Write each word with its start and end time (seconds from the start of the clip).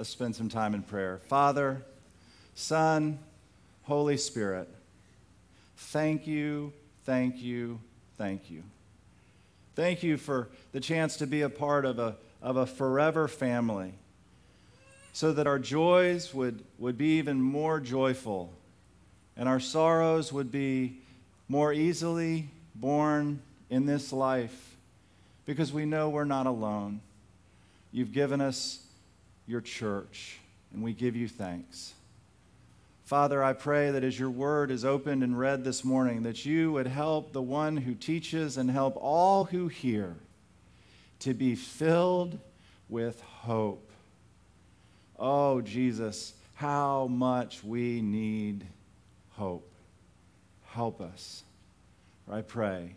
Let's 0.00 0.08
spend 0.08 0.34
some 0.34 0.48
time 0.48 0.72
in 0.72 0.82
prayer. 0.82 1.20
Father, 1.28 1.82
Son, 2.54 3.18
Holy 3.82 4.16
Spirit, 4.16 4.66
thank 5.76 6.26
you, 6.26 6.72
thank 7.04 7.42
you, 7.42 7.80
thank 8.16 8.50
you. 8.50 8.62
Thank 9.76 10.02
you 10.02 10.16
for 10.16 10.48
the 10.72 10.80
chance 10.80 11.18
to 11.18 11.26
be 11.26 11.42
a 11.42 11.50
part 11.50 11.84
of 11.84 11.98
a, 11.98 12.16
of 12.40 12.56
a 12.56 12.64
forever 12.64 13.28
family 13.28 13.92
so 15.12 15.34
that 15.34 15.46
our 15.46 15.58
joys 15.58 16.32
would, 16.32 16.64
would 16.78 16.96
be 16.96 17.18
even 17.18 17.38
more 17.38 17.78
joyful 17.78 18.54
and 19.36 19.50
our 19.50 19.60
sorrows 19.60 20.32
would 20.32 20.50
be 20.50 20.96
more 21.46 21.74
easily 21.74 22.48
borne 22.74 23.42
in 23.68 23.84
this 23.84 24.14
life 24.14 24.76
because 25.44 25.74
we 25.74 25.84
know 25.84 26.08
we're 26.08 26.24
not 26.24 26.46
alone. 26.46 27.02
You've 27.92 28.14
given 28.14 28.40
us 28.40 28.86
your 29.50 29.60
church, 29.60 30.38
and 30.72 30.82
we 30.82 30.92
give 30.92 31.16
you 31.16 31.28
thanks. 31.28 31.94
Father, 33.04 33.42
I 33.42 33.54
pray 33.54 33.90
that 33.90 34.04
as 34.04 34.16
your 34.16 34.30
word 34.30 34.70
is 34.70 34.84
opened 34.84 35.24
and 35.24 35.36
read 35.36 35.64
this 35.64 35.84
morning, 35.84 36.22
that 36.22 36.46
you 36.46 36.70
would 36.72 36.86
help 36.86 37.32
the 37.32 37.42
one 37.42 37.76
who 37.76 37.94
teaches 37.94 38.56
and 38.56 38.70
help 38.70 38.96
all 38.96 39.46
who 39.46 39.66
hear 39.66 40.14
to 41.18 41.34
be 41.34 41.56
filled 41.56 42.38
with 42.88 43.20
hope. 43.20 43.90
Oh, 45.18 45.60
Jesus, 45.60 46.34
how 46.54 47.08
much 47.08 47.64
we 47.64 48.00
need 48.00 48.64
hope. 49.30 49.72
Help 50.66 51.00
us. 51.00 51.42
I 52.30 52.42
pray 52.42 52.94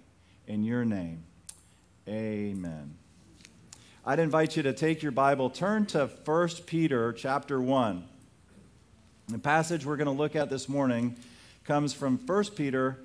in 0.48 0.64
your 0.64 0.86
name. 0.86 1.24
Amen. 2.08 3.03
I'd 4.06 4.20
invite 4.20 4.58
you 4.58 4.64
to 4.64 4.74
take 4.74 5.02
your 5.02 5.14
Bible, 5.14 5.50
turn 5.50 5.86
to 5.88 6.08
1 6.26 6.50
Peter 6.66 7.14
chapter 7.14 7.62
1. 7.62 8.04
The 9.30 9.40
passage 9.40 9.86
we're 9.86 9.96
going 9.96 10.08
to 10.08 10.12
look 10.12 10.36
at 10.36 10.50
this 10.50 10.68
morning 10.68 11.16
comes 11.64 11.94
from 11.94 12.18
1 12.18 12.44
Peter 12.58 12.98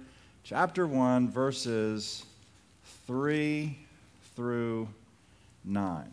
chapter 0.43 0.89
1 0.89 1.31
verses 1.31 2.27
3 3.07 3.79
through 4.35 4.89
9. 5.65 6.11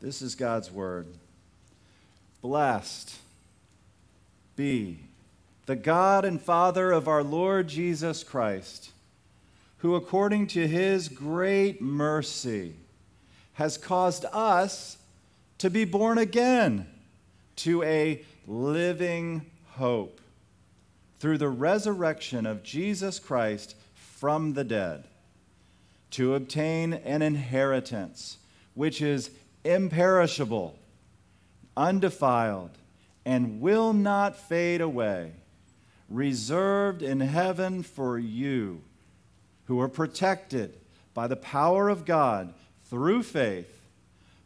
This 0.00 0.22
is 0.22 0.36
God's 0.36 0.70
word. 0.70 1.08
Blessed 2.40 3.18
be. 4.58 4.98
The 5.66 5.76
God 5.76 6.24
and 6.24 6.42
Father 6.42 6.90
of 6.90 7.06
our 7.06 7.22
Lord 7.22 7.68
Jesus 7.68 8.24
Christ, 8.24 8.90
who 9.78 9.94
according 9.94 10.48
to 10.48 10.66
his 10.66 11.08
great 11.08 11.80
mercy 11.80 12.74
has 13.54 13.78
caused 13.78 14.24
us 14.32 14.98
to 15.58 15.70
be 15.70 15.84
born 15.84 16.18
again 16.18 16.88
to 17.56 17.84
a 17.84 18.24
living 18.48 19.46
hope 19.74 20.20
through 21.20 21.38
the 21.38 21.48
resurrection 21.48 22.44
of 22.44 22.64
Jesus 22.64 23.20
Christ 23.20 23.76
from 23.94 24.54
the 24.54 24.64
dead, 24.64 25.04
to 26.12 26.34
obtain 26.34 26.94
an 26.94 27.22
inheritance 27.22 28.38
which 28.74 29.00
is 29.00 29.30
imperishable, 29.64 30.76
undefiled, 31.76 32.77
and 33.28 33.60
will 33.60 33.92
not 33.92 34.34
fade 34.34 34.80
away, 34.80 35.30
reserved 36.08 37.02
in 37.02 37.20
heaven 37.20 37.82
for 37.82 38.18
you, 38.18 38.80
who 39.66 39.78
are 39.78 39.88
protected 39.88 40.72
by 41.12 41.26
the 41.26 41.36
power 41.36 41.90
of 41.90 42.06
God 42.06 42.54
through 42.86 43.22
faith 43.22 43.82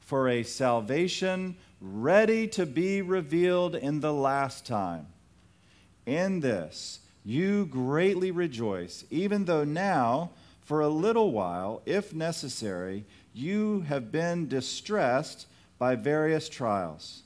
for 0.00 0.28
a 0.28 0.42
salvation 0.42 1.54
ready 1.80 2.48
to 2.48 2.66
be 2.66 3.00
revealed 3.00 3.76
in 3.76 4.00
the 4.00 4.12
last 4.12 4.66
time. 4.66 5.06
In 6.04 6.40
this, 6.40 6.98
you 7.24 7.66
greatly 7.66 8.32
rejoice, 8.32 9.04
even 9.10 9.44
though 9.44 9.62
now, 9.62 10.32
for 10.60 10.80
a 10.80 10.88
little 10.88 11.30
while, 11.30 11.82
if 11.86 12.12
necessary, 12.12 13.04
you 13.32 13.82
have 13.82 14.10
been 14.10 14.48
distressed 14.48 15.46
by 15.78 15.94
various 15.94 16.48
trials, 16.48 17.22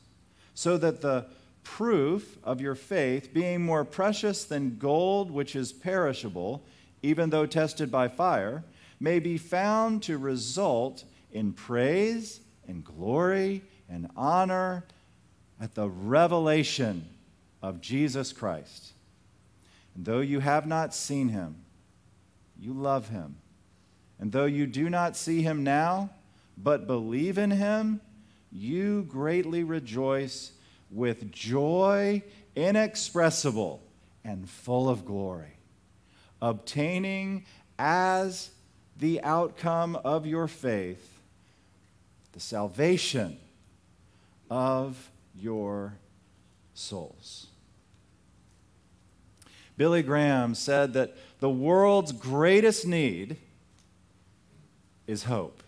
so 0.53 0.77
that 0.77 1.01
the 1.01 1.25
proof 1.67 2.39
of 2.45 2.61
your 2.61 2.77
faith, 2.77 3.35
being 3.35 3.61
more 3.61 3.85
precious 3.85 4.45
than 4.45 4.79
gold 4.79 5.33
which 5.33 5.57
is 5.57 5.73
perishable, 5.73 6.63
even 7.03 7.29
though 7.31 7.45
tested 7.45 7.91
by 7.91 8.07
fire, 8.07 8.63
may 9.01 9.19
be 9.19 9.37
found 9.37 10.01
to 10.01 10.17
result 10.17 11.03
in 11.33 11.53
praise 11.53 12.41
and 12.69 12.85
glory 12.85 13.63
and 13.91 14.09
honor 14.17 14.85
at 15.61 15.75
the 15.75 15.89
revelation 15.89 17.05
of 17.61 17.81
Jesus 17.81 18.33
Christ. 18.33 18.93
And 19.97 20.05
though 20.05 20.21
you 20.21 20.39
have 20.39 20.67
not 20.67 20.95
seen 20.95 21.29
him, 21.29 21.57
you 22.59 22.73
love 22.73 23.09
him. 23.09 23.37
And 24.21 24.31
though 24.31 24.47
you 24.47 24.67
do 24.67 24.89
not 24.89 25.17
see 25.17 25.43
him 25.43 25.65
now, 25.65 26.11
but 26.57 26.87
believe 26.87 27.37
in 27.37 27.51
him, 27.51 28.01
you 28.53 29.03
greatly 29.03 29.65
rejoice 29.65 30.53
with 30.91 31.31
joy 31.33 32.23
inexpressible 32.55 33.83
and 34.25 34.49
full 34.49 34.89
of 34.89 35.05
glory, 35.05 35.59
obtaining 36.41 37.45
as 37.79 38.51
the 38.99 39.23
outcome 39.23 39.97
of 39.97 40.27
your 40.27 40.49
faith 40.49 41.17
the 42.37 42.41
salvation 42.41 43.39
of 44.51 45.11
your 45.35 45.95
souls. 46.75 47.47
Billy 49.79 50.03
Graham 50.03 50.55
said 50.55 50.93
that 50.93 51.15
the 51.41 51.49
world's 51.49 52.13
greatest 52.13 52.87
need 52.87 53.39
is 55.07 55.25
hope. 55.25 55.63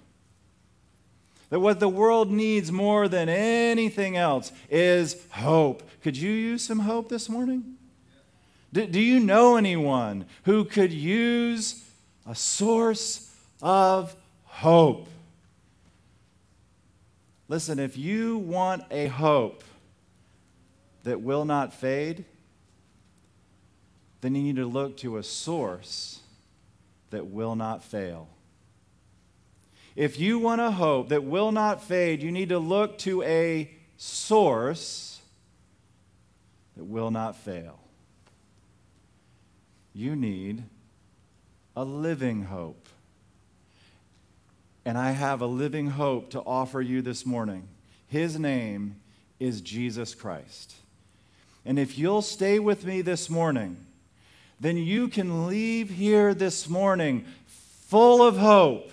That 1.50 1.60
what 1.60 1.80
the 1.80 1.88
world 1.88 2.30
needs 2.30 2.70
more 2.70 3.08
than 3.08 3.28
anything 3.28 4.16
else 4.16 4.52
is 4.70 5.16
hope. 5.30 5.82
Could 6.02 6.16
you 6.16 6.30
use 6.30 6.64
some 6.64 6.80
hope 6.80 7.08
this 7.08 7.28
morning? 7.28 7.76
Do, 8.72 8.86
do 8.86 9.00
you 9.00 9.18
know 9.18 9.56
anyone 9.56 10.26
who 10.44 10.64
could 10.64 10.92
use 10.92 11.84
a 12.26 12.34
source 12.34 13.34
of 13.62 14.14
hope? 14.44 15.08
Listen, 17.48 17.78
if 17.78 17.96
you 17.96 18.36
want 18.36 18.82
a 18.90 19.06
hope 19.06 19.64
that 21.04 21.22
will 21.22 21.46
not 21.46 21.72
fade, 21.72 22.26
then 24.20 24.34
you 24.34 24.42
need 24.42 24.56
to 24.56 24.66
look 24.66 24.98
to 24.98 25.16
a 25.16 25.22
source 25.22 26.20
that 27.08 27.28
will 27.28 27.56
not 27.56 27.82
fail. 27.82 28.28
If 29.98 30.20
you 30.20 30.38
want 30.38 30.60
a 30.60 30.70
hope 30.70 31.08
that 31.08 31.24
will 31.24 31.50
not 31.50 31.82
fade, 31.82 32.22
you 32.22 32.30
need 32.30 32.50
to 32.50 32.60
look 32.60 32.98
to 32.98 33.20
a 33.24 33.68
source 33.96 35.20
that 36.76 36.84
will 36.84 37.10
not 37.10 37.34
fail. 37.34 37.80
You 39.92 40.14
need 40.14 40.62
a 41.74 41.82
living 41.82 42.44
hope. 42.44 42.88
And 44.84 44.96
I 44.96 45.10
have 45.10 45.40
a 45.40 45.46
living 45.46 45.88
hope 45.88 46.30
to 46.30 46.42
offer 46.42 46.80
you 46.80 47.02
this 47.02 47.26
morning. 47.26 47.66
His 48.06 48.38
name 48.38 49.00
is 49.40 49.60
Jesus 49.60 50.14
Christ. 50.14 50.76
And 51.66 51.76
if 51.76 51.98
you'll 51.98 52.22
stay 52.22 52.60
with 52.60 52.84
me 52.84 53.02
this 53.02 53.28
morning, 53.28 53.84
then 54.60 54.76
you 54.76 55.08
can 55.08 55.48
leave 55.48 55.90
here 55.90 56.34
this 56.34 56.68
morning 56.68 57.24
full 57.88 58.22
of 58.22 58.36
hope 58.36 58.92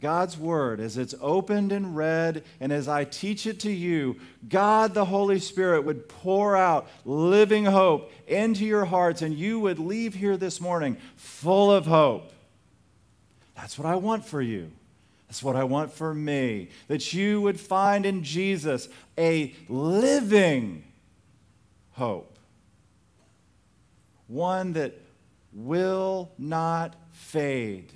God's 0.00 0.38
Word, 0.38 0.80
as 0.80 0.96
it's 0.96 1.14
opened 1.20 1.72
and 1.72 1.94
read, 1.94 2.44
and 2.58 2.72
as 2.72 2.88
I 2.88 3.04
teach 3.04 3.46
it 3.46 3.60
to 3.60 3.70
you, 3.70 4.16
God 4.48 4.94
the 4.94 5.04
Holy 5.04 5.38
Spirit 5.38 5.84
would 5.84 6.08
pour 6.08 6.56
out 6.56 6.88
living 7.04 7.66
hope 7.66 8.10
into 8.26 8.64
your 8.64 8.86
hearts, 8.86 9.22
and 9.22 9.34
you 9.34 9.60
would 9.60 9.78
leave 9.78 10.14
here 10.14 10.36
this 10.36 10.60
morning 10.60 10.96
full 11.16 11.70
of 11.70 11.86
hope. 11.86 12.32
That's 13.54 13.78
what 13.78 13.86
I 13.86 13.96
want 13.96 14.24
for 14.24 14.40
you. 14.40 14.70
That's 15.28 15.42
what 15.42 15.54
I 15.54 15.64
want 15.64 15.92
for 15.92 16.14
me. 16.14 16.70
That 16.88 17.12
you 17.12 17.40
would 17.42 17.60
find 17.60 18.06
in 18.06 18.24
Jesus 18.24 18.88
a 19.18 19.54
living 19.68 20.82
hope, 21.92 22.38
one 24.26 24.72
that 24.72 24.94
will 25.52 26.30
not 26.38 26.96
fade 27.12 27.92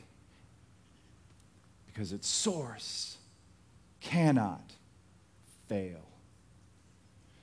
because 1.95 2.13
its 2.13 2.27
source 2.27 3.19
cannot 4.01 4.73
fail. 5.69 6.01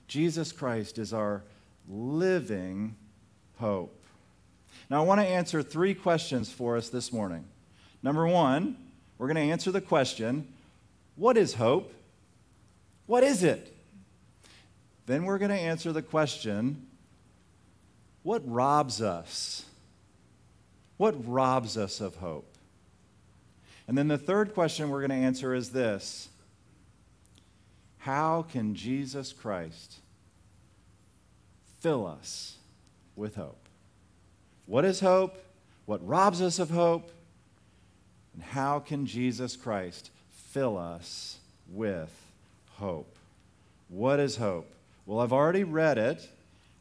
Jesus 0.08 0.52
Christ 0.52 0.98
is 0.98 1.14
our 1.14 1.44
living 1.88 2.96
hope. 3.60 3.98
Now, 4.90 5.02
I 5.02 5.06
want 5.06 5.22
to 5.22 5.26
answer 5.26 5.64
three 5.64 5.94
questions 5.94 6.52
for 6.52 6.76
us 6.76 6.90
this 6.90 7.14
morning. 7.14 7.46
Number 8.04 8.28
one, 8.28 8.76
we're 9.18 9.28
going 9.28 9.48
to 9.48 9.54
answer 9.54 9.72
the 9.72 9.82
question 9.82 10.48
what 11.16 11.38
is 11.38 11.54
hope? 11.54 11.94
What 13.06 13.24
is 13.24 13.44
it? 13.44 13.74
Then 15.06 15.26
we're 15.26 15.38
going 15.38 15.52
to 15.52 15.58
answer 15.58 15.94
the 15.94 16.02
question 16.02 16.88
what 18.24 18.42
robs 18.46 19.02
us? 19.02 19.66
What 20.98 21.16
robs 21.26 21.78
us 21.78 22.02
of 22.02 22.16
hope? 22.18 22.51
And 23.88 23.98
then 23.98 24.08
the 24.08 24.18
third 24.18 24.54
question 24.54 24.90
we're 24.90 25.06
going 25.06 25.22
to 25.22 25.26
answer 25.26 25.54
is 25.54 25.72
this 25.72 26.30
How 28.00 28.44
can 28.44 28.76
Jesus 28.76 29.34
Christ 29.34 30.00
fill 31.80 32.06
us 32.06 32.58
with 33.16 33.36
hope? 33.36 33.68
What 34.66 34.86
is 34.86 35.00
hope? 35.00 35.44
What 35.86 36.08
robs 36.08 36.42
us 36.42 36.60
of 36.60 36.70
hope? 36.70 37.12
And 38.34 38.44
how 38.44 38.80
can 38.80 39.06
Jesus 39.06 39.56
Christ 39.56 40.10
fill 40.30 40.78
us 40.78 41.38
with 41.70 42.12
hope? 42.76 43.14
What 43.90 44.20
is 44.20 44.38
hope? 44.38 44.72
Well, 45.06 45.20
I've 45.20 45.34
already 45.34 45.66
read 45.66 45.98
it, 45.98 46.30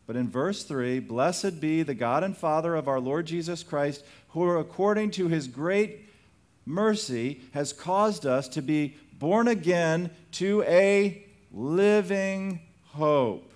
but 0.06 0.14
in 0.14 0.28
verse 0.28 0.62
3 0.62 1.00
Blessed 1.00 1.60
be 1.60 1.82
the 1.82 1.94
God 1.94 2.22
and 2.22 2.36
Father 2.36 2.76
of 2.76 2.86
our 2.86 3.00
Lord 3.00 3.26
Jesus 3.26 3.62
Christ, 3.62 4.04
who, 4.28 4.48
according 4.50 5.10
to 5.12 5.28
his 5.28 5.48
great 5.48 6.09
mercy, 6.70 7.40
has 7.52 7.72
caused 7.72 8.26
us 8.26 8.48
to 8.48 8.62
be 8.62 8.96
born 9.18 9.48
again 9.48 10.10
to 10.32 10.62
a 10.62 11.24
living 11.52 12.60
hope 12.92 13.52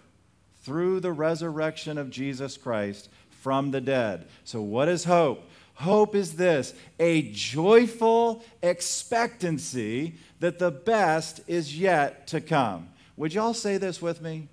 through 0.63 1.01
the 1.01 1.13
resurrection 1.13 1.99
of 1.99 2.11
Jesus 2.11 2.57
Christ 2.57 3.09
from 3.41 3.71
the 3.71 3.81
dead. 3.81 4.27
So, 4.45 4.61
what 4.61 4.89
is 4.89 5.05
hope? 5.05 5.43
Hope 5.75 6.15
is 6.15 6.37
this 6.37 6.73
a 7.01 7.23
joyful 7.33 8.45
expectancy 8.63 10.15
that 10.41 10.59
the 10.59 10.71
best 10.71 11.41
is 11.47 11.79
yet 11.79 12.27
to 12.29 12.41
come. 12.41 12.89
Would 13.17 13.35
y'all 13.35 13.55
say 13.55 13.77
this 13.77 14.01
with 14.01 14.23
me? 14.23 14.49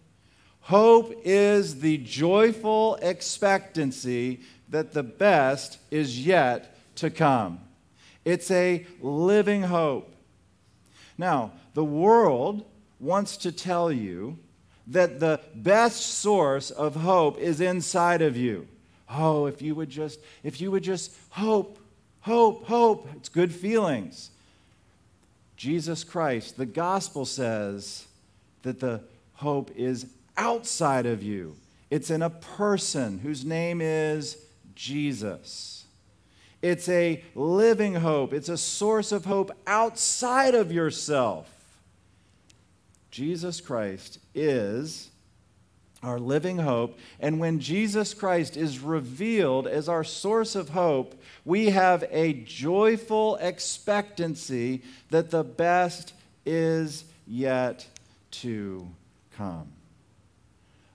Hope 0.61 1.13
is 1.23 1.79
the 1.79 1.97
joyful 1.97 2.95
expectancy 3.01 4.41
that 4.69 4.93
the 4.93 5.03
best 5.03 5.79
is 5.89 6.25
yet 6.25 6.77
to 6.95 7.09
come. 7.09 7.59
It's 8.23 8.51
a 8.51 8.85
living 9.01 9.63
hope. 9.63 10.13
Now, 11.17 11.51
the 11.73 11.83
world 11.83 12.65
wants 12.99 13.37
to 13.37 13.51
tell 13.51 13.91
you 13.91 14.37
that 14.87 15.19
the 15.19 15.39
best 15.55 16.01
source 16.01 16.71
of 16.71 16.95
hope 16.95 17.37
is 17.39 17.61
inside 17.61 18.21
of 18.21 18.35
you. 18.35 18.67
Oh, 19.09 19.45
if 19.45 19.61
you 19.61 19.75
would 19.75 19.89
just, 19.89 20.19
if 20.43 20.61
you 20.61 20.71
would 20.71 20.83
just 20.83 21.15
hope, 21.29 21.79
hope, 22.21 22.65
hope. 22.65 23.07
It's 23.15 23.29
good 23.29 23.53
feelings. 23.53 24.31
Jesus 25.57 26.03
Christ, 26.03 26.57
the 26.57 26.65
gospel 26.65 27.25
says 27.25 28.07
that 28.63 28.79
the 28.79 29.01
hope 29.33 29.71
is 29.75 30.07
outside 30.37 31.05
of 31.05 31.21
you. 31.21 31.55
It's 31.89 32.09
in 32.09 32.21
a 32.21 32.29
person 32.29 33.19
whose 33.19 33.45
name 33.45 33.81
is 33.81 34.37
Jesus. 34.75 35.80
It's 36.61 36.87
a 36.89 37.23
living 37.33 37.95
hope. 37.95 38.33
It's 38.33 38.49
a 38.49 38.57
source 38.57 39.11
of 39.11 39.25
hope 39.25 39.51
outside 39.65 40.53
of 40.53 40.71
yourself. 40.71 41.49
Jesus 43.09 43.59
Christ 43.59 44.19
is 44.35 45.09
our 46.03 46.19
living 46.19 46.57
hope. 46.57 46.97
And 47.19 47.39
when 47.39 47.59
Jesus 47.59 48.13
Christ 48.13 48.57
is 48.57 48.79
revealed 48.79 49.67
as 49.67 49.89
our 49.89 50.03
source 50.03 50.55
of 50.55 50.69
hope, 50.69 51.21
we 51.45 51.67
have 51.67 52.03
a 52.09 52.33
joyful 52.33 53.35
expectancy 53.37 54.81
that 55.09 55.29
the 55.29 55.43
best 55.43 56.13
is 56.45 57.05
yet 57.27 57.87
to 58.31 58.87
come. 59.35 59.71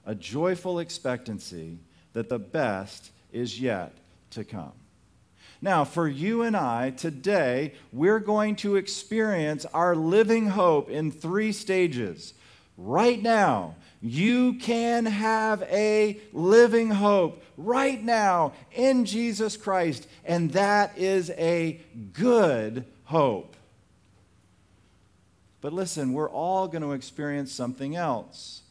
A 0.05 0.15
joyful 0.15 0.79
expectancy 0.79 1.79
that 2.13 2.29
the 2.29 2.39
best 2.39 3.11
is 3.33 3.61
yet 3.61 3.93
to 4.31 4.45
come. 4.45 4.73
Now, 5.67 5.85
for 5.85 6.07
you 6.07 6.43
and 6.43 6.57
I, 6.57 6.91
today, 6.91 7.75
we're 7.93 8.21
going 8.21 8.55
to 8.59 8.77
experience 8.77 9.67
our 9.75 9.97
living 9.97 10.47
hope 10.51 10.89
in 10.89 11.11
three 11.11 11.51
stages. 11.51 12.35
Right 12.79 13.21
now, 13.21 13.75
you 14.01 14.61
can 14.61 15.07
have 15.07 15.63
a 15.63 16.21
living 16.33 16.91
hope 16.91 17.43
right 17.57 18.01
now 18.01 18.53
in 18.77 19.07
Jesus 19.07 19.57
Christ, 19.57 20.07
and 20.25 20.53
that 20.53 20.97
is 20.97 21.31
a 21.31 21.81
good 22.13 22.85
hope. 23.07 23.57
But 25.61 25.73
listen, 25.73 26.13
we're 26.13 26.31
all 26.31 26.69
going 26.69 26.83
to 26.83 26.93
experience 26.93 27.51
something 27.51 27.97
else. 27.97 28.63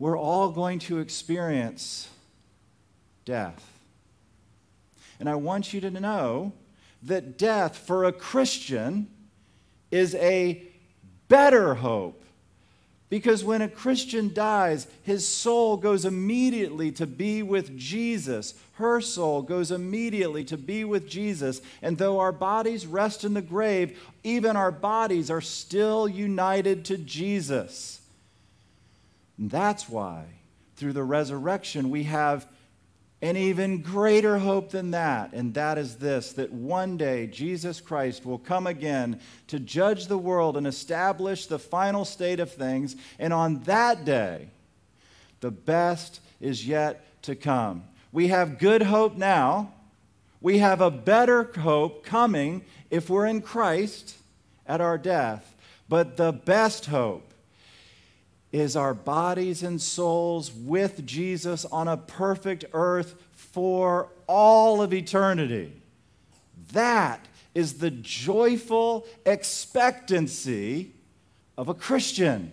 We're 0.00 0.18
all 0.18 0.50
going 0.50 0.80
to 0.80 0.98
experience 0.98 2.08
death. 3.24 3.75
And 5.18 5.28
I 5.28 5.34
want 5.34 5.72
you 5.72 5.80
to 5.80 5.90
know 5.90 6.52
that 7.02 7.38
death 7.38 7.76
for 7.76 8.04
a 8.04 8.12
Christian 8.12 9.08
is 9.90 10.14
a 10.16 10.62
better 11.28 11.74
hope 11.74 12.24
because 13.08 13.44
when 13.44 13.62
a 13.62 13.68
Christian 13.68 14.34
dies, 14.34 14.88
his 15.02 15.26
soul 15.26 15.76
goes 15.76 16.04
immediately 16.04 16.90
to 16.92 17.06
be 17.06 17.42
with 17.42 17.76
Jesus. 17.78 18.54
Her 18.74 19.00
soul 19.00 19.42
goes 19.42 19.70
immediately 19.70 20.42
to 20.44 20.56
be 20.56 20.82
with 20.82 21.08
Jesus. 21.08 21.60
And 21.82 21.98
though 21.98 22.18
our 22.18 22.32
bodies 22.32 22.84
rest 22.84 23.22
in 23.22 23.34
the 23.34 23.42
grave, 23.42 23.98
even 24.24 24.56
our 24.56 24.72
bodies 24.72 25.30
are 25.30 25.40
still 25.40 26.08
united 26.08 26.84
to 26.86 26.98
Jesus. 26.98 28.00
And 29.38 29.50
that's 29.50 29.88
why, 29.88 30.24
through 30.74 30.94
the 30.94 31.04
resurrection, 31.04 31.90
we 31.90 32.04
have 32.04 32.48
an 33.26 33.36
even 33.36 33.82
greater 33.82 34.38
hope 34.38 34.70
than 34.70 34.92
that, 34.92 35.32
and 35.32 35.52
that 35.54 35.78
is 35.78 35.96
this 35.96 36.32
that 36.34 36.52
one 36.52 36.96
day 36.96 37.26
Jesus 37.26 37.80
Christ 37.80 38.24
will 38.24 38.38
come 38.38 38.66
again 38.66 39.20
to 39.48 39.58
judge 39.58 40.06
the 40.06 40.18
world 40.18 40.56
and 40.56 40.66
establish 40.66 41.46
the 41.46 41.58
final 41.58 42.04
state 42.04 42.38
of 42.38 42.52
things. 42.52 42.94
And 43.18 43.32
on 43.32 43.62
that 43.64 44.04
day, 44.04 44.48
the 45.40 45.50
best 45.50 46.20
is 46.40 46.66
yet 46.66 47.22
to 47.22 47.34
come. 47.34 47.84
We 48.12 48.28
have 48.28 48.58
good 48.58 48.82
hope 48.82 49.16
now. 49.16 49.72
We 50.40 50.58
have 50.58 50.80
a 50.80 50.90
better 50.90 51.42
hope 51.58 52.04
coming 52.04 52.64
if 52.90 53.10
we're 53.10 53.26
in 53.26 53.40
Christ 53.40 54.16
at 54.66 54.80
our 54.80 54.98
death. 54.98 55.56
But 55.88 56.16
the 56.16 56.32
best 56.32 56.86
hope 56.86 57.25
is 58.56 58.74
our 58.74 58.94
bodies 58.94 59.62
and 59.62 59.80
souls 59.80 60.50
with 60.50 61.04
Jesus 61.04 61.66
on 61.66 61.88
a 61.88 61.96
perfect 61.96 62.64
earth 62.72 63.14
for 63.34 64.08
all 64.26 64.80
of 64.80 64.94
eternity. 64.94 65.72
That 66.72 67.26
is 67.54 67.74
the 67.74 67.90
joyful 67.90 69.06
expectancy 69.26 70.92
of 71.58 71.68
a 71.68 71.74
Christian 71.74 72.50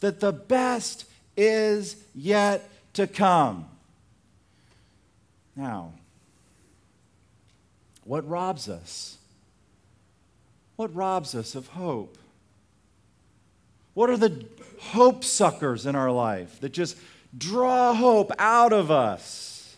that 0.00 0.18
the 0.18 0.32
best 0.32 1.04
is 1.36 1.96
yet 2.14 2.68
to 2.94 3.06
come. 3.06 3.66
Now, 5.54 5.92
what 8.04 8.28
robs 8.28 8.68
us? 8.68 9.16
What 10.74 10.94
robs 10.94 11.36
us 11.36 11.54
of 11.54 11.68
hope? 11.68 12.18
What 13.96 14.10
are 14.10 14.18
the 14.18 14.44
hope 14.78 15.24
suckers 15.24 15.86
in 15.86 15.96
our 15.96 16.10
life 16.10 16.60
that 16.60 16.68
just 16.68 16.98
draw 17.38 17.94
hope 17.94 18.30
out 18.38 18.74
of 18.74 18.90
us? 18.90 19.74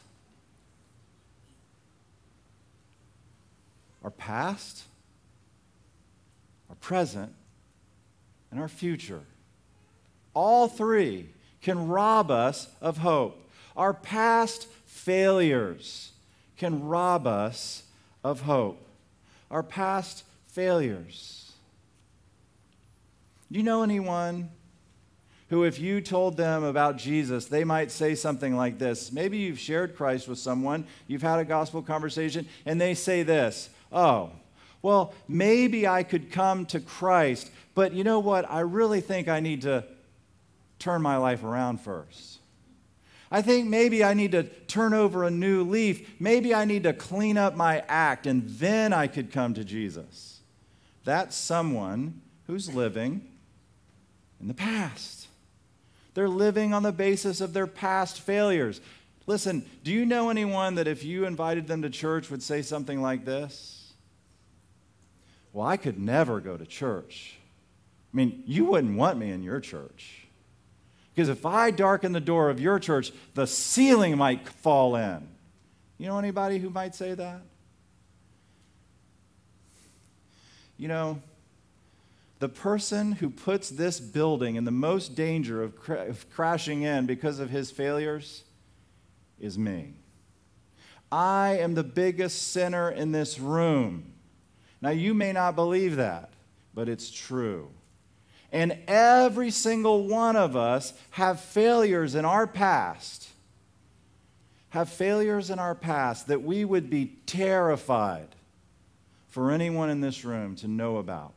Our 4.03 4.11
past, 4.11 4.83
our 6.69 6.75
present, 6.75 7.33
and 8.51 8.59
our 8.59 8.67
future. 8.67 9.21
All 10.35 10.67
three 10.67 11.29
can 11.63 11.87
rob 11.87 12.33
us 12.33 12.67
of 12.81 12.99
hope. 12.99 13.49
Our 13.77 13.95
past 13.95 14.67
failures 14.85 16.11
can 16.57 16.89
rob 16.89 17.29
us 17.29 17.85
of 18.25 18.41
hope. 18.41 18.85
Our 19.49 19.63
past 19.63 20.25
failures. 20.49 21.38
Do 23.51 23.59
you 23.59 23.65
know 23.65 23.83
anyone 23.83 24.51
who, 25.49 25.65
if 25.65 25.79
you 25.81 26.01
told 26.03 26.37
them 26.37 26.63
about 26.63 26.99
Jesus, 26.99 27.47
they 27.47 27.65
might 27.65 27.91
say 27.91 28.15
something 28.15 28.55
like 28.55 28.79
this? 28.79 29.11
Maybe 29.11 29.39
you've 29.39 29.59
shared 29.59 29.97
Christ 29.97 30.29
with 30.29 30.39
someone, 30.39 30.87
you've 31.07 31.23
had 31.23 31.39
a 31.39 31.45
gospel 31.45 31.83
conversation, 31.83 32.47
and 32.67 32.81
they 32.81 32.95
say 32.95 33.23
this 33.23 33.71
Oh, 33.91 34.33
well, 34.83 35.15
maybe 35.27 35.87
I 35.89 36.03
could 36.03 36.31
come 36.31 36.67
to 36.67 36.81
Christ, 36.81 37.51
but 37.75 37.95
you 37.95 38.05
know 38.05 38.21
what? 38.21 38.51
I 38.51 38.61
really 38.61 39.01
think 39.01 39.29
I 39.29 39.41
need 39.41 39.63
to 39.63 39.85
turn 40.79 41.03
my 41.03 41.17
life 41.17 41.43
around 41.43 41.81
first. 41.81 42.39
I 43.31 43.43
think 43.43 43.69
maybe 43.69 44.05
I 44.05 44.15
need 44.15 44.33
to 44.33 44.45
turn 44.45 44.95
over 44.95 45.25
a 45.25 45.31
new 45.31 45.63
leaf. 45.63 46.15
Maybe 46.19 46.55
I 46.55 46.65
need 46.65 46.85
to 46.85 46.93
clean 46.93 47.37
up 47.37 47.55
my 47.57 47.83
act, 47.89 48.27
and 48.27 48.49
then 48.49 48.93
I 48.93 49.07
could 49.07 49.33
come 49.33 49.55
to 49.55 49.65
Jesus. 49.65 50.41
That's 51.05 51.37
someone 51.37 52.23
who's 52.47 52.75
living 52.75 53.28
in 54.41 54.49
the 54.49 54.55
past. 54.55 55.29
They're 56.15 56.29
living 56.29 56.75
on 56.75 56.83
the 56.83 56.93
basis 56.93 57.41
of 57.41 57.53
their 57.53 57.67
past 57.67 58.21
failures. 58.21 58.81
Listen, 59.27 59.65
do 59.85 59.93
you 59.93 60.07
know 60.07 60.31
anyone 60.31 60.77
that 60.77 60.89
if 60.89 61.05
you 61.05 61.27
invited 61.27 61.67
them 61.67 61.83
to 61.83 61.91
church 61.91 62.31
would 62.31 62.43
say 62.43 62.63
something 62.63 63.01
like 63.01 63.25
this? 63.25 63.93
Well, 65.53 65.67
I 65.67 65.77
could 65.77 65.99
never 65.99 66.41
go 66.41 66.57
to 66.57 66.67
church. 66.67 67.37
I 68.13 68.17
mean, 68.17 68.43
you 68.47 68.65
wouldn't 68.65 68.97
want 68.97 69.19
me 69.19 69.31
in 69.31 69.43
your 69.43 69.61
church. 69.61 70.27
Because 71.15 71.29
if 71.29 71.45
I 71.45 71.71
darken 71.71 72.13
the 72.13 72.21
door 72.21 72.49
of 72.49 72.61
your 72.61 72.79
church, 72.79 73.13
the 73.35 73.47
ceiling 73.47 74.17
might 74.17 74.49
fall 74.49 74.97
in. 74.97 75.29
You 75.99 76.07
know 76.07 76.19
anybody 76.19 76.59
who 76.59 76.71
might 76.71 76.95
say 76.95 77.13
that? 77.15 77.41
You 80.79 80.87
know, 80.87 81.21
the 82.39 82.49
person 82.49 83.13
who 83.13 83.31
puts 83.31 83.69
this 83.69 83.99
building 83.99 84.55
in 84.55 84.65
the 84.65 84.71
most 84.71 85.15
danger 85.15 85.63
of, 85.63 85.77
cra- 85.77 86.09
of 86.09 86.31
crashing 86.31 86.83
in 86.83 87.07
because 87.07 87.41
of 87.41 87.51
his 87.51 87.71
failures 87.71 88.45
is 89.41 89.59
me. 89.59 89.95
I 91.11 91.59
am 91.59 91.75
the 91.75 91.85
biggest 91.85 92.53
sinner 92.53 92.91
in 92.91 93.13
this 93.13 93.41
room. 93.41 94.13
Now, 94.81 94.91
you 94.91 95.15
may 95.15 95.33
not 95.33 95.57
believe 95.57 95.97
that, 95.97 96.31
but 96.75 96.89
it's 96.89 97.11
true. 97.11 97.71
And 98.53 98.79
every 98.87 99.51
single 99.51 100.07
one 100.07 100.37
of 100.37 100.55
us 100.55 100.93
have 101.11 101.41
failures 101.41 102.15
in 102.15 102.25
our 102.25 102.47
past. 102.47 103.29
Have 104.71 104.89
failures 104.89 105.51
in 105.51 105.59
our 105.59 105.75
past 105.75 106.29
that 106.29 106.43
we 106.43 106.65
would 106.65 106.89
be 106.89 107.17
terrified 107.27 108.29
for 109.29 109.51
anyone 109.51 109.91
in 109.91 110.01
this 110.01 110.25
room 110.25 110.57
to 110.57 110.69
know 110.69 110.99
about. 110.99 111.33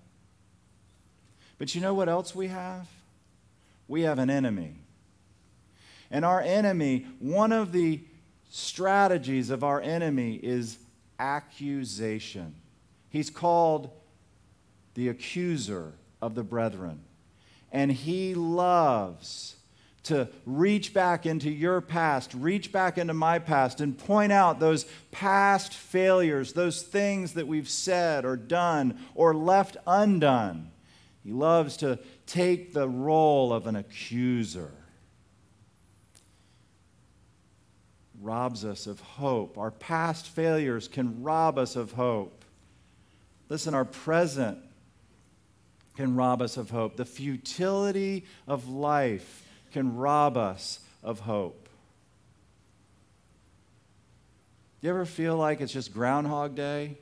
But 1.62 1.75
you 1.75 1.82
know 1.82 1.94
what 1.94 2.10
else 2.10 2.34
we 2.34 2.48
have? 2.48 2.88
We 3.88 4.01
have 4.01 4.18
an 4.18 4.32
enemy. 4.32 4.77
And 6.10 6.25
our 6.25 6.41
enemy, 6.41 7.06
one 7.20 7.51
of 7.51 7.72
the 7.72 8.01
strategies 8.50 9.51
of 9.51 9.63
our 9.63 9.80
enemy 9.80 10.39
is 10.41 10.80
accusation. 11.20 12.56
He's 13.12 13.30
called 13.30 13.91
the 14.96 15.10
accuser 15.10 15.94
of 16.20 16.34
the 16.34 16.41
brethren. 16.41 17.03
And 17.72 17.91
he 17.91 18.34
loves 18.34 19.56
to 20.06 20.30
reach 20.48 20.96
back 20.96 21.27
into 21.27 21.51
your 21.51 21.80
past, 21.80 22.34
reach 22.34 22.72
back 22.72 22.98
into 22.98 23.13
my 23.13 23.38
past, 23.38 23.82
and 23.82 23.96
point 23.96 24.32
out 24.32 24.60
those 24.60 24.88
past 25.12 25.75
failures, 25.75 26.53
those 26.53 26.82
things 26.82 27.34
that 27.34 27.46
we've 27.46 27.70
said 27.70 28.25
or 28.25 28.36
done 28.36 29.00
or 29.13 29.36
left 29.36 29.77
undone. 29.86 30.72
He 31.24 31.32
loves 31.32 31.78
to 31.78 32.00
take 32.25 32.74
the 32.74 32.90
role 32.90 33.54
of 33.54 33.68
an 33.68 33.75
accuser. 33.75 34.72
Robs 38.20 38.66
us 38.66 38.88
of 38.88 39.00
hope. 39.00 39.58
Our 39.58 39.72
past 39.72 40.28
failures 40.28 40.88
can 40.88 41.24
rob 41.24 41.58
us 41.58 41.75
of 41.75 41.94
hope. 41.94 42.44
Listen, 43.50 43.74
our 43.74 43.86
present 43.86 44.58
can 45.96 46.16
rob 46.16 46.42
us 46.42 46.58
of 46.58 46.70
hope. 46.70 46.96
The 46.96 47.06
futility 47.06 48.25
of 48.48 48.70
life 48.70 49.46
can 49.72 49.98
rob 49.98 50.38
us 50.38 50.80
of 51.04 51.22
hope. 51.22 51.70
You 54.82 54.90
ever 54.90 55.06
feel 55.06 55.38
like 55.38 55.62
it's 55.62 55.74
just 55.74 55.94
Groundhog 55.94 56.56
Day? 56.56 56.98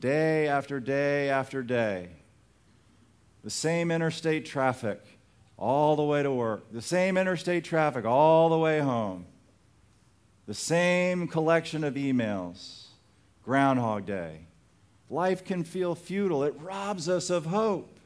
Day 0.00 0.48
after 0.48 0.80
day 0.80 1.30
after 1.30 1.62
day. 1.62 2.08
The 3.44 3.50
same 3.50 3.90
interstate 3.90 4.44
traffic 4.44 5.00
all 5.56 5.96
the 5.96 6.02
way 6.02 6.22
to 6.22 6.30
work, 6.30 6.72
the 6.72 6.82
same 6.82 7.16
interstate 7.16 7.64
traffic 7.64 8.04
all 8.04 8.48
the 8.48 8.58
way 8.58 8.80
home, 8.80 9.26
the 10.46 10.54
same 10.54 11.26
collection 11.26 11.84
of 11.84 11.94
emails. 11.94 12.88
Groundhog 13.48 14.04
Day. 14.04 14.40
Life 15.08 15.42
can 15.42 15.64
feel 15.64 15.94
futile, 15.94 16.44
it 16.44 16.54
robs 16.60 17.08
us 17.08 17.30
of 17.30 17.46
hope. 17.46 17.98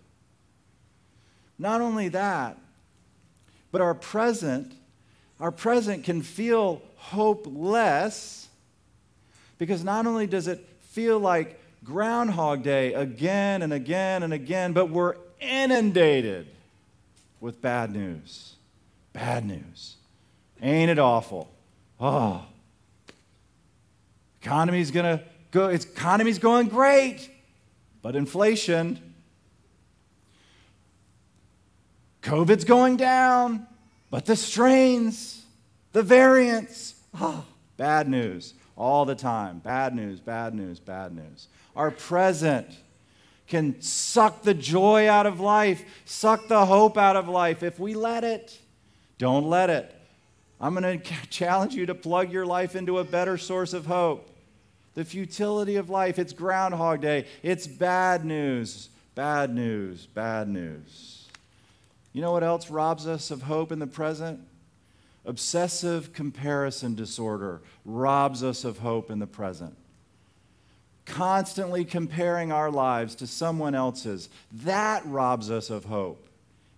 Not 1.58 1.80
only 1.80 2.08
that, 2.08 2.58
but 3.72 3.80
our 3.80 3.94
present, 3.94 4.72
our 5.40 5.50
present 5.50 6.04
can 6.04 6.22
feel 6.22 6.80
hopeless 6.94 8.48
because 9.58 9.82
not 9.82 10.06
only 10.06 10.26
does 10.26 10.46
it 10.46 10.64
feel 10.90 11.18
like 11.18 11.60
Groundhog 11.84 12.62
Day 12.62 12.94
again 12.94 13.62
and 13.62 13.72
again 13.72 14.22
and 14.22 14.32
again, 14.32 14.72
but 14.72 14.90
we're 14.90 15.16
inundated 15.40 16.46
with 17.40 17.60
bad 17.60 17.92
news. 17.92 18.54
Bad 19.12 19.44
news. 19.44 19.96
Ain't 20.60 20.90
it 20.90 20.98
awful? 20.98 21.52
Oh. 22.00 22.46
Economy's 24.40 24.90
gonna 24.90 25.22
go, 25.50 25.68
its 25.68 25.84
economy's 25.84 26.38
going 26.38 26.68
great, 26.68 27.30
but 28.00 28.16
inflation 28.16 29.12
COVID's 32.22 32.64
going 32.64 32.96
down, 32.96 33.66
but 34.10 34.26
the 34.26 34.36
strains, 34.36 35.44
the 35.92 36.02
variants, 36.02 36.94
oh, 37.20 37.44
bad 37.76 38.08
news 38.08 38.54
all 38.76 39.04
the 39.04 39.14
time. 39.14 39.58
Bad 39.58 39.94
news, 39.94 40.20
bad 40.20 40.54
news, 40.54 40.78
bad 40.78 41.14
news. 41.14 41.48
Our 41.76 41.90
present 41.90 42.68
can 43.46 43.80
suck 43.80 44.42
the 44.42 44.54
joy 44.54 45.08
out 45.08 45.26
of 45.26 45.40
life, 45.40 45.84
suck 46.04 46.48
the 46.48 46.66
hope 46.66 46.96
out 46.96 47.16
of 47.16 47.28
life 47.28 47.62
if 47.62 47.78
we 47.78 47.94
let 47.94 48.24
it. 48.24 48.58
Don't 49.18 49.46
let 49.46 49.70
it. 49.70 49.94
I'm 50.60 50.74
going 50.74 51.00
to 51.02 51.14
challenge 51.28 51.74
you 51.74 51.86
to 51.86 51.94
plug 51.94 52.32
your 52.32 52.46
life 52.46 52.76
into 52.76 52.98
a 52.98 53.04
better 53.04 53.36
source 53.36 53.72
of 53.72 53.86
hope. 53.86 54.28
The 54.94 55.04
futility 55.04 55.76
of 55.76 55.90
life, 55.90 56.18
it's 56.18 56.32
Groundhog 56.32 57.00
Day, 57.00 57.26
it's 57.42 57.66
bad 57.66 58.24
news, 58.24 58.90
bad 59.14 59.54
news, 59.54 60.06
bad 60.06 60.48
news. 60.48 61.28
You 62.12 62.20
know 62.20 62.32
what 62.32 62.42
else 62.42 62.70
robs 62.70 63.06
us 63.06 63.30
of 63.30 63.42
hope 63.42 63.72
in 63.72 63.78
the 63.78 63.86
present? 63.86 64.40
Obsessive 65.24 66.12
comparison 66.12 66.94
disorder 66.94 67.62
robs 67.84 68.42
us 68.42 68.64
of 68.64 68.78
hope 68.78 69.10
in 69.10 69.18
the 69.18 69.26
present. 69.26 69.76
Constantly 71.04 71.84
comparing 71.84 72.52
our 72.52 72.70
lives 72.70 73.14
to 73.16 73.26
someone 73.26 73.74
else's, 73.74 74.28
that 74.52 75.04
robs 75.06 75.50
us 75.50 75.68
of 75.68 75.84
hope 75.84 76.28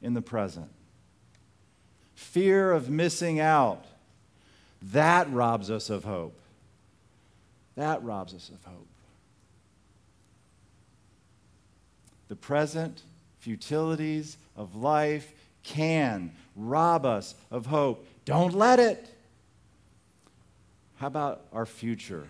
in 0.01 0.15
the 0.15 0.23
present. 0.23 0.71
Fear 2.15 2.73
of 2.73 2.89
missing 2.89 3.41
out, 3.41 3.85
that 4.83 5.31
robs 5.31 5.71
us 5.71 5.91
of 5.91 6.05
hope. 6.05 6.39
That 7.77 8.03
robs 8.03 8.35
us 8.35 8.51
of 8.51 8.63
hope. 8.65 8.87
The 12.29 12.37
present 12.37 13.03
futilities 13.41 14.37
of 14.57 14.75
life 14.75 15.33
can 15.63 16.33
rob 16.57 17.05
us 17.05 17.35
of 17.51 17.67
hope. 17.67 18.07
Don't 18.25 18.55
let 18.55 18.79
it. 18.79 19.09
How 20.97 21.09
about 21.09 21.43
our 21.53 21.67
future? 21.67 22.27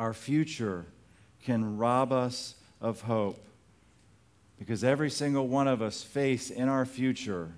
Our 0.00 0.14
future 0.14 0.86
can 1.44 1.76
rob 1.76 2.10
us 2.10 2.54
of 2.80 3.02
hope 3.02 3.44
because 4.58 4.82
every 4.82 5.10
single 5.10 5.46
one 5.46 5.68
of 5.68 5.82
us 5.82 6.02
face 6.02 6.48
in 6.48 6.70
our 6.70 6.86
future 6.86 7.52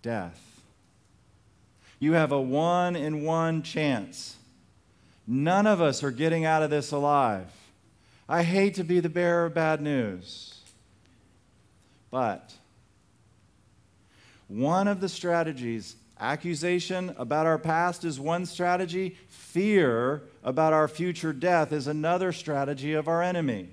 death. 0.00 0.62
You 2.00 2.14
have 2.14 2.32
a 2.32 2.40
one 2.40 2.96
in 2.96 3.24
one 3.24 3.62
chance. 3.62 4.36
None 5.26 5.66
of 5.66 5.82
us 5.82 6.02
are 6.02 6.10
getting 6.10 6.46
out 6.46 6.62
of 6.62 6.70
this 6.70 6.92
alive. 6.92 7.52
I 8.26 8.42
hate 8.42 8.76
to 8.76 8.82
be 8.82 8.98
the 8.98 9.10
bearer 9.10 9.44
of 9.44 9.54
bad 9.54 9.82
news. 9.82 10.62
But 12.10 12.54
one 14.46 14.88
of 14.88 15.02
the 15.02 15.10
strategies, 15.10 15.94
accusation 16.20 17.14
about 17.16 17.46
our 17.46 17.58
past 17.58 18.04
is 18.04 18.18
one 18.18 18.46
strategy, 18.46 19.16
fear 19.28 20.22
about 20.42 20.72
our 20.72 20.88
future 20.88 21.32
death 21.32 21.72
is 21.72 21.86
another 21.86 22.32
strategy 22.32 22.94
of 22.94 23.08
our 23.08 23.22
enemy. 23.22 23.68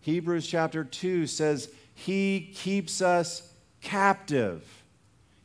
Hebrews 0.00 0.46
chapter 0.46 0.84
2 0.84 1.26
says, 1.26 1.70
He 1.94 2.50
keeps 2.54 3.02
us 3.02 3.52
captive. 3.80 4.64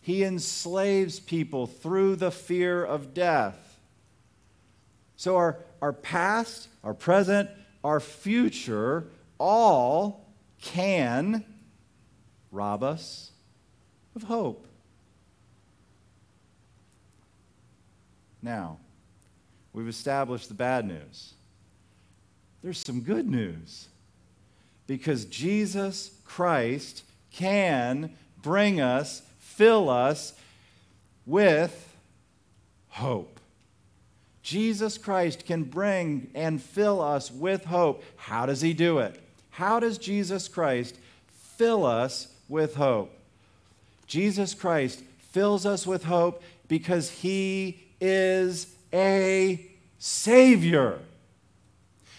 He 0.01 0.23
enslaves 0.23 1.19
people 1.19 1.67
through 1.67 2.17
the 2.17 2.31
fear 2.31 2.83
of 2.83 3.13
death. 3.13 3.79
So, 5.17 5.37
our, 5.37 5.59
our 5.81 5.93
past, 5.93 6.67
our 6.83 6.93
present, 6.93 7.49
our 7.83 7.99
future 7.99 9.07
all 9.39 10.25
can 10.61 11.45
rob 12.51 12.83
us 12.83 13.31
of 14.15 14.23
hope. 14.23 14.67
Now, 18.45 18.77
we've 19.73 19.87
established 19.87 20.49
the 20.49 20.53
bad 20.53 20.85
news. 20.85 21.33
There's 22.61 22.77
some 22.77 23.01
good 23.01 23.27
news 23.27 23.87
because 24.85 25.25
Jesus 25.25 26.11
Christ 26.25 27.01
can 27.31 28.15
bring 28.43 28.79
us, 28.79 29.23
fill 29.39 29.89
us 29.89 30.33
with 31.25 31.97
hope. 32.89 33.39
Jesus 34.43 34.99
Christ 34.99 35.47
can 35.47 35.63
bring 35.63 36.29
and 36.35 36.61
fill 36.61 37.01
us 37.01 37.31
with 37.31 37.65
hope. 37.65 38.03
How 38.15 38.45
does 38.45 38.61
he 38.61 38.73
do 38.73 38.99
it? 38.99 39.19
How 39.49 39.79
does 39.79 39.97
Jesus 39.97 40.47
Christ 40.47 40.99
fill 41.57 41.83
us 41.83 42.27
with 42.47 42.75
hope? 42.75 43.11
Jesus 44.05 44.53
Christ 44.53 45.01
fills 45.31 45.65
us 45.65 45.87
with 45.87 46.03
hope 46.03 46.43
because 46.67 47.09
he 47.09 47.84
is 48.05 48.67
a 48.93 49.65
Savior. 49.97 50.99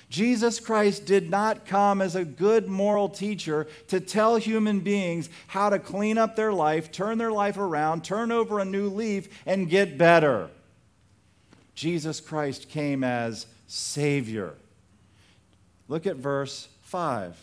Jesus 0.08 0.60
Christ 0.60 1.04
did 1.04 1.30
not 1.30 1.66
come 1.66 2.00
as 2.00 2.14
a 2.14 2.24
good 2.24 2.68
moral 2.68 3.08
teacher 3.08 3.66
to 3.88 4.00
tell 4.00 4.36
human 4.36 4.80
beings 4.80 5.28
how 5.48 5.68
to 5.68 5.78
clean 5.78 6.16
up 6.16 6.36
their 6.36 6.52
life, 6.52 6.92
turn 6.92 7.18
their 7.18 7.32
life 7.32 7.58
around, 7.58 8.04
turn 8.04 8.30
over 8.30 8.58
a 8.58 8.64
new 8.64 8.88
leaf, 8.88 9.28
and 9.46 9.68
get 9.68 9.98
better. 9.98 10.48
Jesus 11.74 12.20
Christ 12.20 12.68
came 12.68 13.04
as 13.04 13.46
Savior. 13.66 14.54
Look 15.88 16.06
at 16.06 16.16
verse 16.16 16.68
5. 16.82 17.36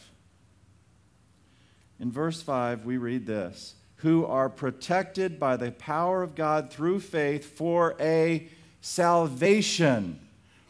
In 2.00 2.12
verse 2.12 2.42
5, 2.42 2.86
we 2.86 2.98
read 2.98 3.26
this 3.26 3.76
Who 4.04 4.26
are 4.26 4.50
protected 4.50 5.40
by 5.40 5.58
the 5.58 5.72
power 5.72 6.24
of 6.24 6.36
God 6.36 6.72
through 6.72 7.00
faith 7.02 7.58
for 7.58 7.96
a 8.00 8.48
salvation 8.82 10.20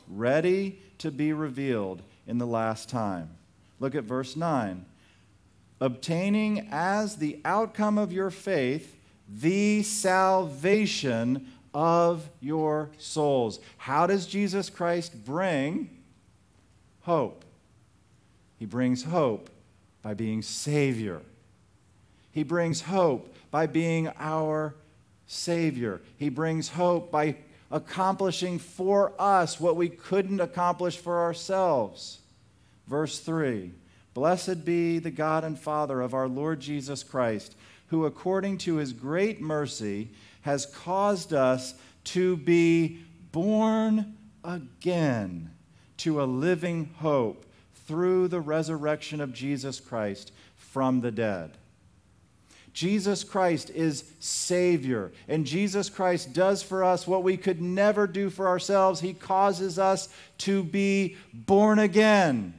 ready 0.07 0.79
to 0.99 1.11
be 1.11 1.33
revealed 1.33 2.01
in 2.25 2.37
the 2.37 2.47
last 2.47 2.89
time. 2.89 3.29
Look 3.79 3.95
at 3.95 4.05
verse 4.05 4.35
9. 4.35 4.85
Obtaining 5.81 6.69
as 6.71 7.17
the 7.17 7.41
outcome 7.43 7.97
of 7.97 8.13
your 8.13 8.29
faith 8.29 8.95
the 9.27 9.83
salvation 9.83 11.47
of 11.73 12.29
your 12.39 12.89
souls. 12.97 13.59
How 13.77 14.05
does 14.05 14.27
Jesus 14.27 14.69
Christ 14.69 15.25
bring 15.25 15.89
hope? 17.01 17.43
He 18.59 18.65
brings 18.65 19.03
hope 19.03 19.49
by 20.01 20.13
being 20.13 20.41
Savior. 20.41 21.21
He 22.33 22.43
brings 22.43 22.81
hope 22.81 23.33
by 23.51 23.67
being 23.67 24.11
our 24.19 24.75
Savior. 25.27 26.01
He 26.17 26.29
brings 26.29 26.69
hope 26.69 27.11
by 27.11 27.37
accomplishing 27.71 28.59
for 28.59 29.13
us 29.17 29.59
what 29.59 29.75
we 29.75 29.89
couldn't 29.89 30.39
accomplish 30.39 30.97
for 30.97 31.21
ourselves. 31.21 32.19
Verse 32.87 33.19
3 33.19 33.71
Blessed 34.13 34.65
be 34.65 34.99
the 34.99 35.11
God 35.11 35.43
and 35.43 35.57
Father 35.57 36.01
of 36.01 36.13
our 36.13 36.27
Lord 36.27 36.59
Jesus 36.59 37.03
Christ, 37.03 37.55
who 37.87 38.05
according 38.05 38.57
to 38.59 38.75
his 38.75 38.93
great 38.93 39.41
mercy 39.41 40.09
has 40.41 40.65
caused 40.65 41.33
us 41.33 41.73
to 42.03 42.37
be 42.37 42.99
born 43.31 44.15
again 44.43 45.51
to 45.97 46.21
a 46.21 46.25
living 46.25 46.89
hope 46.97 47.45
through 47.87 48.27
the 48.27 48.41
resurrection 48.41 49.21
of 49.21 49.33
Jesus 49.33 49.79
Christ 49.79 50.31
from 50.55 51.01
the 51.01 51.11
dead. 51.11 51.57
Jesus 52.73 53.23
Christ 53.23 53.69
is 53.69 54.03
Savior, 54.19 55.11
and 55.27 55.45
Jesus 55.45 55.89
Christ 55.89 56.33
does 56.33 56.63
for 56.63 56.83
us 56.83 57.07
what 57.07 57.23
we 57.23 57.37
could 57.37 57.61
never 57.61 58.07
do 58.07 58.31
for 58.31 58.47
ourselves. 58.47 58.99
He 58.99 59.13
causes 59.13 59.77
us 59.77 60.09
to 60.39 60.63
be 60.63 61.15
born 61.33 61.77
again. 61.77 62.55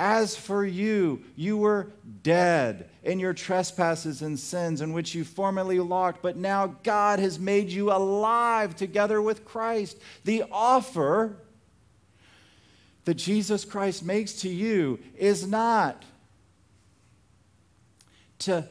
As 0.00 0.34
for 0.34 0.64
you, 0.64 1.22
you 1.36 1.56
were 1.56 1.92
dead 2.24 2.90
in 3.04 3.20
your 3.20 3.34
trespasses 3.34 4.20
and 4.20 4.36
sins 4.36 4.80
in 4.80 4.92
which 4.92 5.14
you 5.14 5.22
formerly 5.22 5.78
walked, 5.78 6.20
but 6.20 6.36
now 6.36 6.74
God 6.82 7.20
has 7.20 7.38
made 7.38 7.70
you 7.70 7.92
alive 7.92 8.74
together 8.74 9.22
with 9.22 9.44
Christ. 9.44 9.96
The 10.24 10.42
offer 10.50 11.36
that 13.04 13.14
Jesus 13.14 13.64
Christ 13.64 14.04
makes 14.04 14.32
to 14.42 14.48
you 14.48 14.98
is 15.16 15.46
not 15.46 16.04
to 18.44 18.66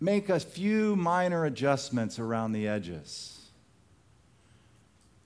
make 0.00 0.28
a 0.28 0.40
few 0.40 0.96
minor 0.96 1.44
adjustments 1.44 2.18
around 2.18 2.52
the 2.52 2.68
edges. 2.68 3.40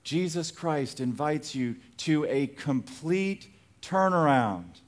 Jesus 0.03 0.51
Christ 0.51 0.99
invites 0.99 1.53
you 1.53 1.75
to 1.97 2.25
a 2.25 2.47
complete 2.47 3.47
turnaround, 3.81 4.79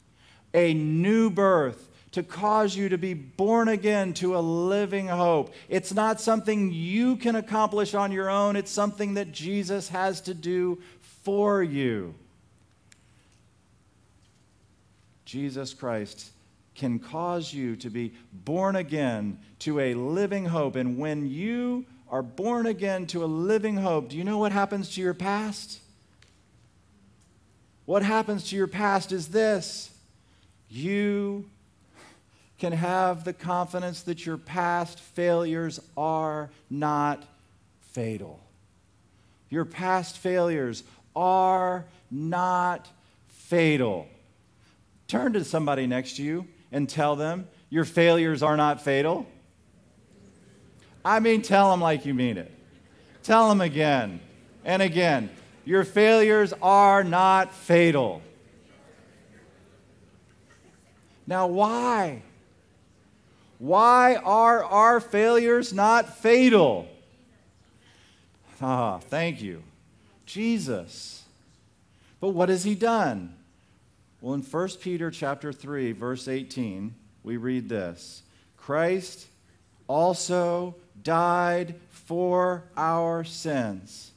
a 0.54 0.74
new 0.74 1.30
birth 1.30 1.90
to 2.12 2.24
cause 2.24 2.76
you 2.76 2.90
to 2.90 2.98
be 2.98 3.14
born 3.14 3.68
again 3.68 4.14
to 4.16 4.38
a 4.38 4.40
living 4.40 5.08
hope. 5.08 5.54
It's 5.70 5.94
not 5.94 6.20
something 6.20 6.72
you 6.72 7.16
can 7.16 7.36
accomplish 7.36 7.94
on 7.94 8.12
your 8.12 8.30
own, 8.30 8.56
it's 8.56 8.72
something 8.72 9.14
that 9.14 9.32
Jesus 9.32 9.90
has 9.90 10.22
to 10.22 10.34
do 10.34 10.82
for 11.24 11.64
you. 11.64 12.16
Jesus 15.26 15.74
Christ 15.74 16.32
can 16.76 17.00
cause 17.00 17.54
you 17.54 17.76
to 17.78 17.90
be 17.90 18.14
born 18.32 18.76
again 18.76 19.40
to 19.60 19.80
a 19.80 19.94
living 19.94 20.46
hope. 20.46 20.76
And 20.76 20.98
when 20.98 21.30
you 21.30 21.86
are 22.10 22.22
born 22.22 22.66
again 22.66 23.06
to 23.08 23.24
a 23.24 23.26
living 23.26 23.78
hope, 23.78 24.10
do 24.10 24.18
you 24.18 24.24
know 24.24 24.38
what 24.38 24.52
happens 24.52 24.94
to 24.96 25.02
your 25.02 25.14
past? 25.14 25.80
What 27.86 28.04
happens 28.04 28.50
to 28.50 28.56
your 28.56 28.68
past 28.68 29.12
is 29.12 29.30
this 29.30 29.90
you 30.70 31.50
can 32.58 32.72
have 32.72 33.24
the 33.24 33.34
confidence 33.34 34.04
that 34.04 34.26
your 34.26 34.38
past 34.38 35.00
failures 35.00 35.80
are 35.98 36.50
not 36.70 37.26
fatal. 37.82 38.40
Your 39.50 39.66
past 39.66 40.18
failures 40.18 40.84
are 41.16 41.86
not 42.10 42.88
fatal. 43.28 44.08
Turn 45.08 45.34
to 45.34 45.44
somebody 45.44 45.88
next 45.88 46.16
to 46.18 46.24
you 46.24 46.48
and 46.72 46.88
tell 46.88 47.16
them 47.16 47.48
your 47.70 47.86
failures 47.86 48.44
are 48.44 48.58
not 48.58 48.82
fatal? 48.82 49.26
I 51.04 51.20
mean, 51.20 51.42
tell 51.42 51.72
them 51.72 51.82
like 51.82 52.06
you 52.06 52.14
mean 52.14 52.38
it. 52.38 52.52
Tell 53.24 53.50
them 53.50 53.62
again 53.62 54.20
and 54.64 54.82
again. 54.82 55.30
Your 55.66 55.84
failures 55.84 56.54
are 56.62 57.04
not 57.04 57.54
fatal. 57.54 58.22
Now, 61.28 61.48
why? 61.48 62.24
Why 63.60 64.16
are 64.16 64.64
our 64.64 65.00
failures 65.00 65.72
not 65.72 66.18
fatal? 66.18 66.88
Ah, 68.62 68.98
thank 68.98 69.42
you. 69.42 69.64
Jesus. 70.26 71.24
But 72.20 72.30
what 72.30 72.50
has 72.50 72.64
he 72.64 72.76
done? 72.76 73.36
Well, 74.22 74.36
in 74.36 74.44
1 74.44 74.70
Peter 74.82 75.10
chapter 75.10 75.52
3, 75.52 75.94
verse 75.94 76.28
18, 76.28 76.94
we 77.24 77.38
read 77.38 77.68
this 77.68 78.22
Christ 78.56 79.26
also 79.88 80.76
died 81.02 81.74
for 81.90 82.66
our 82.78 83.24
sins, 83.24 84.12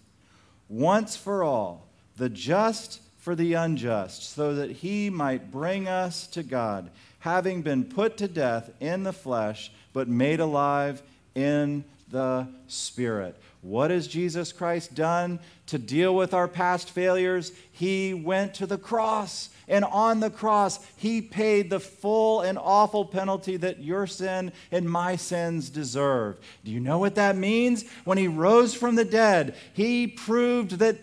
once 0.68 1.16
for 1.16 1.42
all, 1.42 1.88
the 2.18 2.28
just 2.28 3.00
for 3.16 3.34
the 3.34 3.54
unjust, 3.54 4.34
so 4.34 4.54
that 4.56 4.70
he 4.72 5.08
might 5.08 5.50
bring 5.50 5.88
us 5.88 6.26
to 6.28 6.42
God, 6.42 6.90
having 7.20 7.62
been 7.62 7.84
put 7.84 8.18
to 8.18 8.28
death 8.28 8.70
in 8.80 9.04
the 9.04 9.12
flesh, 9.14 9.72
but 9.94 10.06
made 10.06 10.38
alive 10.38 11.02
in 11.34 11.82
the 12.10 12.46
Spirit. 12.66 13.36
What 13.64 13.90
has 13.90 14.06
Jesus 14.06 14.52
Christ 14.52 14.94
done 14.94 15.40
to 15.68 15.78
deal 15.78 16.14
with 16.14 16.34
our 16.34 16.46
past 16.46 16.90
failures? 16.90 17.50
He 17.72 18.12
went 18.12 18.52
to 18.56 18.66
the 18.66 18.76
cross. 18.76 19.48
And 19.66 19.86
on 19.86 20.20
the 20.20 20.28
cross, 20.28 20.84
he 20.98 21.22
paid 21.22 21.70
the 21.70 21.80
full 21.80 22.42
and 22.42 22.58
awful 22.58 23.06
penalty 23.06 23.56
that 23.56 23.82
your 23.82 24.06
sin 24.06 24.52
and 24.70 24.86
my 24.88 25.16
sins 25.16 25.70
deserve. 25.70 26.36
Do 26.62 26.72
you 26.72 26.78
know 26.78 26.98
what 26.98 27.14
that 27.14 27.38
means? 27.38 27.88
When 28.04 28.18
he 28.18 28.28
rose 28.28 28.74
from 28.74 28.96
the 28.96 29.04
dead, 29.04 29.56
he 29.72 30.08
proved 30.08 30.72
that 30.72 30.98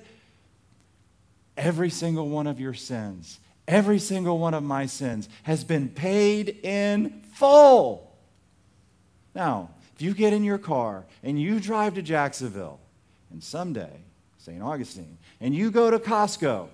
every 1.58 1.90
single 1.90 2.30
one 2.30 2.46
of 2.46 2.60
your 2.60 2.76
sins, 2.76 3.40
every 3.68 3.98
single 3.98 4.38
one 4.38 4.54
of 4.54 4.62
my 4.62 4.86
sins, 4.86 5.28
has 5.44 5.64
been 5.64 5.90
paid 5.90 6.60
in 6.62 7.24
full. 7.34 8.16
Now, 9.34 9.72
you 10.02 10.14
get 10.14 10.34
in 10.34 10.44
your 10.44 10.58
car 10.58 11.06
and 11.24 11.40
you 11.40 11.60
drive 11.60 11.96
to 11.96 12.02
Jacksonville, 12.02 12.80
and 13.32 13.44
someday, 13.44 14.02
St. 14.38 14.62
Augustine, 14.62 15.18
and 15.40 15.56
you 15.56 15.72
go 15.72 15.92
to 15.92 16.00
Costco, 16.00 16.70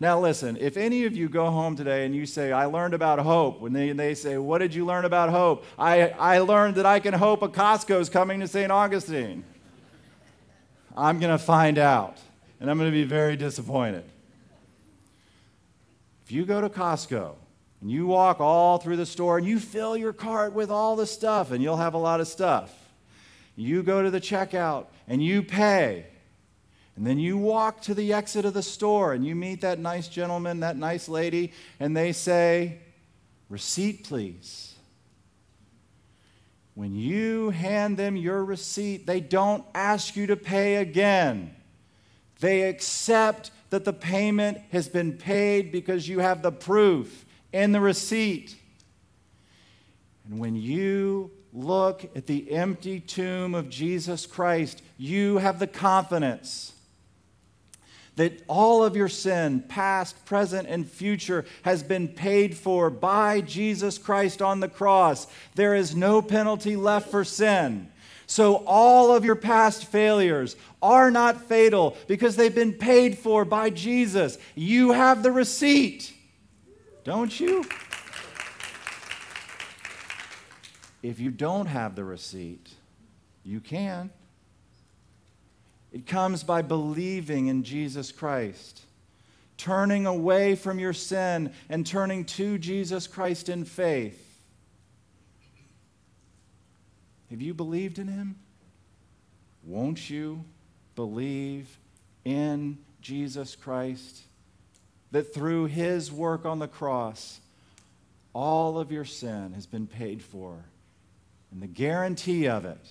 Now, 0.00 0.20
listen, 0.20 0.58
if 0.60 0.76
any 0.76 1.04
of 1.04 1.16
you 1.16 1.28
go 1.28 1.50
home 1.50 1.76
today 1.76 2.04
and 2.04 2.14
you 2.14 2.26
say, 2.26 2.52
I 2.52 2.66
learned 2.66 2.94
about 2.94 3.20
hope, 3.20 3.60
when 3.60 3.72
they, 3.72 3.92
they 3.92 4.14
say, 4.14 4.36
What 4.36 4.58
did 4.58 4.74
you 4.74 4.84
learn 4.84 5.04
about 5.04 5.30
hope? 5.30 5.64
I, 5.78 6.08
I 6.08 6.38
learned 6.40 6.74
that 6.74 6.86
I 6.86 7.00
can 7.00 7.14
hope 7.14 7.42
a 7.42 7.48
Costco 7.48 8.00
is 8.00 8.08
coming 8.08 8.40
to 8.40 8.48
St. 8.48 8.70
Augustine. 8.70 9.44
I'm 10.96 11.20
going 11.20 11.32
to 11.32 11.42
find 11.42 11.78
out, 11.78 12.18
and 12.60 12.70
I'm 12.70 12.76
going 12.76 12.90
to 12.90 12.94
be 12.94 13.04
very 13.04 13.36
disappointed. 13.36 14.04
If 16.24 16.32
you 16.32 16.44
go 16.44 16.60
to 16.60 16.68
Costco 16.68 17.36
and 17.84 17.92
you 17.92 18.06
walk 18.06 18.40
all 18.40 18.78
through 18.78 18.96
the 18.96 19.04
store 19.04 19.36
and 19.36 19.46
you 19.46 19.60
fill 19.60 19.94
your 19.94 20.14
cart 20.14 20.54
with 20.54 20.70
all 20.70 20.96
the 20.96 21.04
stuff, 21.04 21.50
and 21.50 21.62
you'll 21.62 21.76
have 21.76 21.92
a 21.92 21.98
lot 21.98 22.18
of 22.18 22.26
stuff, 22.26 22.74
you 23.56 23.82
go 23.82 24.02
to 24.02 24.10
the 24.10 24.22
checkout 24.22 24.86
and 25.06 25.22
you 25.22 25.42
pay. 25.42 26.06
And 26.96 27.06
then 27.06 27.18
you 27.18 27.36
walk 27.36 27.82
to 27.82 27.92
the 27.92 28.14
exit 28.14 28.46
of 28.46 28.54
the 28.54 28.62
store 28.62 29.12
and 29.12 29.26
you 29.26 29.34
meet 29.34 29.60
that 29.60 29.78
nice 29.78 30.08
gentleman, 30.08 30.60
that 30.60 30.78
nice 30.78 31.10
lady, 31.10 31.52
and 31.78 31.94
they 31.94 32.12
say, 32.12 32.78
Receipt, 33.50 34.04
please. 34.04 34.74
When 36.72 36.96
you 36.96 37.50
hand 37.50 37.98
them 37.98 38.16
your 38.16 38.42
receipt, 38.42 39.06
they 39.06 39.20
don't 39.20 39.62
ask 39.74 40.16
you 40.16 40.28
to 40.28 40.36
pay 40.36 40.76
again. 40.76 41.54
They 42.40 42.62
accept 42.62 43.50
that 43.68 43.84
the 43.84 43.92
payment 43.92 44.56
has 44.72 44.88
been 44.88 45.18
paid 45.18 45.70
because 45.70 46.08
you 46.08 46.20
have 46.20 46.40
the 46.40 46.50
proof 46.50 47.26
in 47.54 47.70
the 47.70 47.80
receipt. 47.80 48.56
And 50.28 50.40
when 50.40 50.56
you 50.56 51.30
look 51.52 52.04
at 52.16 52.26
the 52.26 52.50
empty 52.50 52.98
tomb 52.98 53.54
of 53.54 53.70
Jesus 53.70 54.26
Christ, 54.26 54.82
you 54.98 55.38
have 55.38 55.60
the 55.60 55.68
confidence 55.68 56.72
that 58.16 58.42
all 58.48 58.84
of 58.84 58.96
your 58.96 59.08
sin, 59.08 59.60
past, 59.68 60.24
present, 60.24 60.68
and 60.68 60.88
future, 60.88 61.44
has 61.62 61.82
been 61.82 62.08
paid 62.08 62.56
for 62.56 62.90
by 62.90 63.40
Jesus 63.40 63.98
Christ 63.98 64.42
on 64.42 64.60
the 64.60 64.68
cross. 64.68 65.26
There 65.54 65.74
is 65.74 65.96
no 65.96 66.22
penalty 66.22 66.76
left 66.76 67.10
for 67.10 67.24
sin. 67.24 67.88
So, 68.26 68.64
all 68.66 69.14
of 69.14 69.24
your 69.24 69.36
past 69.36 69.86
failures 69.86 70.56
are 70.80 71.10
not 71.10 71.42
fatal 71.42 71.96
because 72.06 72.36
they've 72.36 72.54
been 72.54 72.72
paid 72.72 73.18
for 73.18 73.44
by 73.44 73.70
Jesus. 73.70 74.38
You 74.54 74.92
have 74.92 75.22
the 75.22 75.32
receipt, 75.32 76.13
don't 77.04 77.38
you? 77.38 77.64
If 81.02 81.20
you 81.20 81.30
don't 81.30 81.66
have 81.66 81.94
the 81.94 82.04
receipt, 82.04 82.70
you 83.44 83.60
can. 83.60 84.10
It 85.92 86.06
comes 86.06 86.42
by 86.42 86.62
believing 86.62 87.46
in 87.46 87.62
Jesus 87.62 88.10
Christ, 88.10 88.80
turning 89.58 90.06
away 90.06 90.56
from 90.56 90.78
your 90.78 90.94
sin 90.94 91.52
and 91.68 91.86
turning 91.86 92.24
to 92.24 92.58
Jesus 92.58 93.06
Christ 93.06 93.48
in 93.48 93.64
faith. 93.64 94.40
Have 97.30 97.42
you 97.42 97.52
believed 97.52 97.98
in 97.98 98.08
him? 98.08 98.36
Won't 99.62 100.08
you 100.08 100.44
believe 100.96 101.78
in 102.24 102.78
Jesus 103.00 103.54
Christ? 103.54 104.22
That 105.14 105.32
through 105.32 105.66
his 105.66 106.10
work 106.10 106.44
on 106.44 106.58
the 106.58 106.66
cross, 106.66 107.38
all 108.32 108.80
of 108.80 108.90
your 108.90 109.04
sin 109.04 109.52
has 109.52 109.64
been 109.64 109.86
paid 109.86 110.20
for. 110.20 110.64
And 111.52 111.62
the 111.62 111.68
guarantee 111.68 112.48
of 112.48 112.64
it 112.64 112.84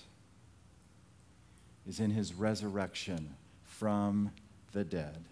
is 1.86 2.00
in 2.00 2.10
his 2.10 2.32
resurrection 2.32 3.34
from 3.64 4.30
the 4.72 4.84
dead. 4.84 5.22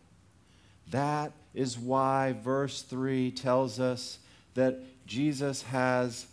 That 0.90 1.33
is 1.55 1.78
why 1.78 2.35
verse 2.44 2.83
3 2.83 3.31
tells 3.31 3.81
us 3.81 4.18
that 4.52 4.78
Jesus 5.07 5.62
has 5.62 6.26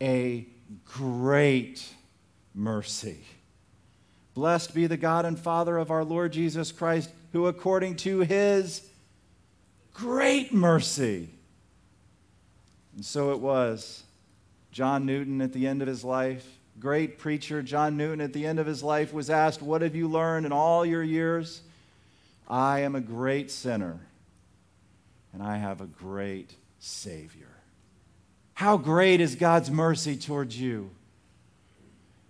a 0.00 0.46
great 0.86 1.86
mercy. 2.54 3.18
Blessed 4.32 4.74
be 4.74 4.86
the 4.86 4.96
God 4.96 5.26
and 5.26 5.38
Father 5.38 5.76
of 5.76 5.90
our 5.90 6.04
Lord 6.04 6.32
Jesus 6.32 6.72
Christ, 6.72 7.10
who 7.32 7.48
according 7.48 7.96
to 7.96 8.20
his 8.20 8.88
great 9.94 10.52
mercy. 10.52 11.30
And 12.94 13.04
so 13.04 13.32
it 13.32 13.40
was. 13.40 14.02
John 14.70 15.06
Newton, 15.06 15.40
at 15.40 15.52
the 15.52 15.66
end 15.66 15.80
of 15.82 15.88
his 15.88 16.04
life, 16.04 16.46
great 16.78 17.18
preacher 17.18 17.62
John 17.62 17.96
Newton, 17.96 18.20
at 18.20 18.32
the 18.32 18.44
end 18.44 18.58
of 18.58 18.66
his 18.66 18.82
life, 18.82 19.12
was 19.12 19.30
asked, 19.30 19.62
What 19.62 19.82
have 19.82 19.94
you 19.94 20.08
learned 20.08 20.44
in 20.44 20.52
all 20.52 20.84
your 20.84 21.02
years? 21.02 21.62
I 22.48 22.80
am 22.80 22.94
a 22.94 23.00
great 23.00 23.50
sinner, 23.50 24.00
and 25.32 25.42
I 25.42 25.56
have 25.56 25.80
a 25.80 25.86
great 25.86 26.56
Savior. 26.80 27.46
How 28.54 28.76
great 28.76 29.20
is 29.20 29.36
God's 29.36 29.70
mercy 29.70 30.16
towards 30.16 30.60
you? 30.60 30.90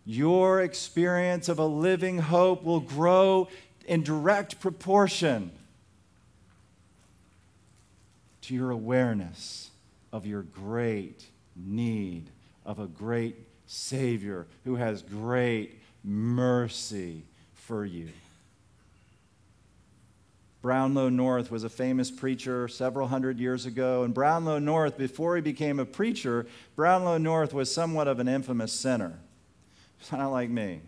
Your 0.07 0.61
experience 0.61 1.49
of 1.49 1.59
a 1.59 1.67
living 1.67 2.19
hope 2.19 2.63
will 2.63 2.81
grow 2.81 3.49
in 3.87 4.03
direct 4.03 4.61
proportion 4.61 5.51
to 8.47 8.55
your 8.55 8.71
awareness 8.71 9.71
of 10.13 10.27
your 10.27 10.43
great 10.43 11.25
need 11.57 12.31
of 12.65 12.79
a 12.79 12.87
great 12.87 13.37
Savior 13.67 14.47
who 14.65 14.77
has 14.77 15.03
great 15.03 15.81
mercy 16.03 17.23
for 17.55 17.85
you. 17.85 18.09
Brownlow 20.61 21.11
North 21.11 21.51
was 21.51 21.65
a 21.65 21.69
famous 21.69 22.11
preacher 22.11 22.69
several 22.69 23.09
hundred 23.09 23.39
years 23.39 23.67
ago. 23.67 24.03
And 24.03 24.15
Brownlow 24.15 24.59
North, 24.59 24.97
before 24.97 25.37
he 25.37 25.43
became 25.43 25.79
a 25.79 25.85
preacher, 25.85 26.47
Brownlow 26.75 27.19
North 27.19 27.53
was 27.53 27.73
somewhat 27.73 28.09
of 28.09 28.19
an 28.19 28.29
infamous 28.29 28.73
sinner. 28.73 29.19
Not 30.13 30.33
like 30.33 30.49
me. 30.49 30.81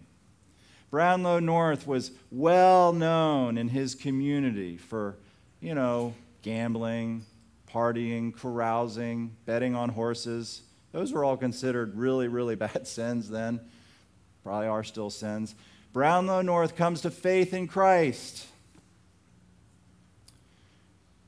Brownlow 0.91 1.41
North 1.41 1.87
was 1.87 2.13
well 2.31 2.93
known 2.95 3.59
in 3.59 3.69
his 3.69 3.95
community 3.95 4.79
for, 4.79 5.17
you 5.61 5.75
know, 5.75 6.15
gambling, 6.41 7.27
partying, 7.77 8.35
carousing, 8.35 9.37
betting 9.45 9.75
on 9.75 9.91
horses. 9.91 10.63
Those 10.93 11.13
were 11.13 11.25
all 11.25 11.37
considered 11.37 11.95
really, 11.95 12.27
really 12.27 12.55
bad 12.67 12.87
sins 12.87 13.29
then. 13.29 13.61
Probably 14.43 14.67
are 14.67 14.83
still 14.83 15.11
sins. 15.11 15.55
Brownlow 15.93 16.41
North 16.41 16.75
comes 16.75 17.03
to 17.03 17.11
faith 17.11 17.53
in 17.53 17.69
Christ. 17.69 18.47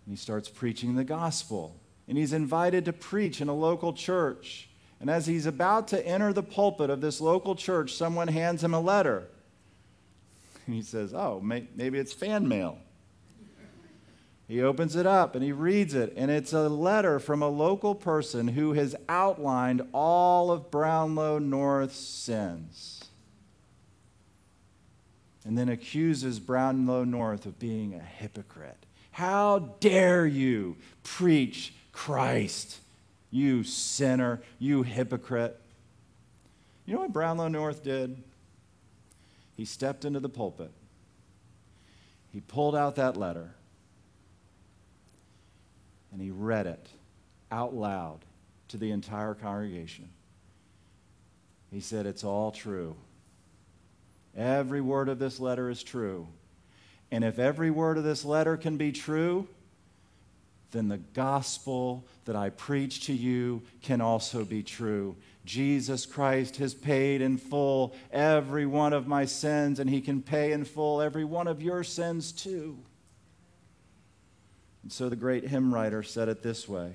And 0.06 0.16
he 0.16 0.16
starts 0.16 0.48
preaching 0.48 0.94
the 0.94 1.04
gospel. 1.04 1.76
And 2.08 2.16
he's 2.16 2.32
invited 2.32 2.86
to 2.86 2.94
preach 2.94 3.42
in 3.42 3.48
a 3.48 3.54
local 3.54 3.92
church. 3.92 4.70
And 5.00 5.10
as 5.10 5.26
he's 5.26 5.44
about 5.44 5.88
to 5.88 6.06
enter 6.06 6.32
the 6.32 6.42
pulpit 6.42 6.88
of 6.88 7.02
this 7.02 7.20
local 7.20 7.56
church, 7.56 7.92
someone 7.92 8.28
hands 8.28 8.64
him 8.64 8.72
a 8.72 8.80
letter. 8.80 9.24
And 10.64 10.74
he 10.74 10.80
says, 10.80 11.12
Oh, 11.12 11.40
maybe 11.40 11.98
it's 11.98 12.14
fan 12.14 12.48
mail. 12.48 12.78
He 14.48 14.62
opens 14.62 14.96
it 14.96 15.06
up 15.06 15.34
and 15.34 15.44
he 15.44 15.52
reads 15.52 15.92
it, 15.92 16.14
and 16.16 16.30
it's 16.30 16.54
a 16.54 16.70
letter 16.70 17.20
from 17.20 17.42
a 17.42 17.48
local 17.48 17.94
person 17.94 18.48
who 18.48 18.72
has 18.72 18.96
outlined 19.06 19.82
all 19.92 20.50
of 20.50 20.70
Brownlow 20.70 21.38
North's 21.38 21.98
sins. 21.98 23.04
And 25.44 25.56
then 25.56 25.68
accuses 25.68 26.40
Brownlow 26.40 27.04
North 27.04 27.44
of 27.44 27.58
being 27.58 27.94
a 27.94 28.00
hypocrite. 28.00 28.86
How 29.12 29.58
dare 29.80 30.26
you 30.26 30.76
preach 31.02 31.74
Christ, 31.92 32.78
you 33.30 33.64
sinner, 33.64 34.40
you 34.58 34.82
hypocrite? 34.82 35.60
You 36.86 36.94
know 36.94 37.00
what 37.00 37.12
Brownlow 37.12 37.48
North 37.48 37.84
did? 37.84 38.22
He 39.56 39.66
stepped 39.66 40.06
into 40.06 40.20
the 40.20 40.28
pulpit. 40.30 40.70
He 42.32 42.40
pulled 42.40 42.76
out 42.76 42.96
that 42.96 43.16
letter 43.16 43.54
and 46.12 46.20
he 46.20 46.30
read 46.30 46.66
it 46.66 46.88
out 47.50 47.74
loud 47.74 48.20
to 48.68 48.76
the 48.76 48.90
entire 48.90 49.34
congregation. 49.34 50.08
He 51.70 51.80
said, 51.80 52.06
It's 52.06 52.24
all 52.24 52.50
true. 52.50 52.96
Every 54.36 54.80
word 54.80 55.08
of 55.08 55.18
this 55.18 55.40
letter 55.40 55.68
is 55.68 55.82
true. 55.82 56.28
And 57.10 57.24
if 57.24 57.38
every 57.38 57.70
word 57.70 57.98
of 57.98 58.04
this 58.04 58.24
letter 58.24 58.56
can 58.56 58.76
be 58.76 58.92
true, 58.92 59.48
then 60.70 60.88
the 60.88 60.98
gospel 60.98 62.04
that 62.26 62.36
I 62.36 62.50
preach 62.50 63.06
to 63.06 63.14
you 63.14 63.62
can 63.82 64.00
also 64.00 64.44
be 64.44 64.62
true. 64.62 65.16
Jesus 65.46 66.04
Christ 66.04 66.56
has 66.56 66.74
paid 66.74 67.22
in 67.22 67.38
full 67.38 67.94
every 68.12 68.66
one 68.66 68.92
of 68.92 69.06
my 69.06 69.24
sins, 69.24 69.80
and 69.80 69.88
he 69.88 70.02
can 70.02 70.20
pay 70.20 70.52
in 70.52 70.64
full 70.64 71.00
every 71.00 71.24
one 71.24 71.46
of 71.46 71.62
your 71.62 71.82
sins 71.82 72.32
too. 72.32 72.78
And 74.88 74.92
so 74.94 75.10
the 75.10 75.16
great 75.16 75.46
hymn 75.46 75.74
writer 75.74 76.02
said 76.02 76.30
it 76.30 76.42
this 76.42 76.66
way 76.66 76.94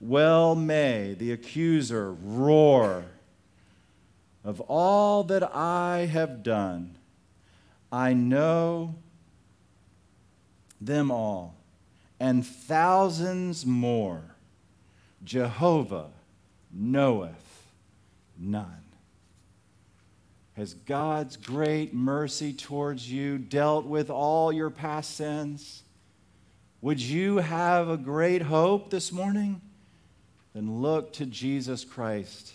Well 0.00 0.56
may 0.56 1.14
the 1.14 1.30
accuser 1.30 2.12
roar 2.12 3.04
of 4.42 4.60
all 4.62 5.22
that 5.22 5.44
I 5.54 6.08
have 6.10 6.42
done. 6.42 6.96
I 7.92 8.14
know 8.14 8.96
them 10.80 11.12
all, 11.12 11.54
and 12.18 12.44
thousands 12.44 13.64
more, 13.64 14.34
Jehovah 15.22 16.10
knoweth 16.72 17.64
none. 18.36 18.82
Has 20.54 20.74
God's 20.74 21.36
great 21.36 21.94
mercy 21.94 22.52
towards 22.52 23.08
you 23.08 23.38
dealt 23.38 23.86
with 23.86 24.10
all 24.10 24.52
your 24.52 24.70
past 24.70 25.14
sins? 25.14 25.84
Would 26.82 27.00
you 27.00 27.36
have 27.36 27.88
a 27.88 27.96
great 27.96 28.42
hope 28.42 28.90
this 28.90 29.12
morning? 29.12 29.60
Then 30.52 30.80
look 30.82 31.12
to 31.14 31.26
Jesus 31.26 31.84
Christ 31.84 32.54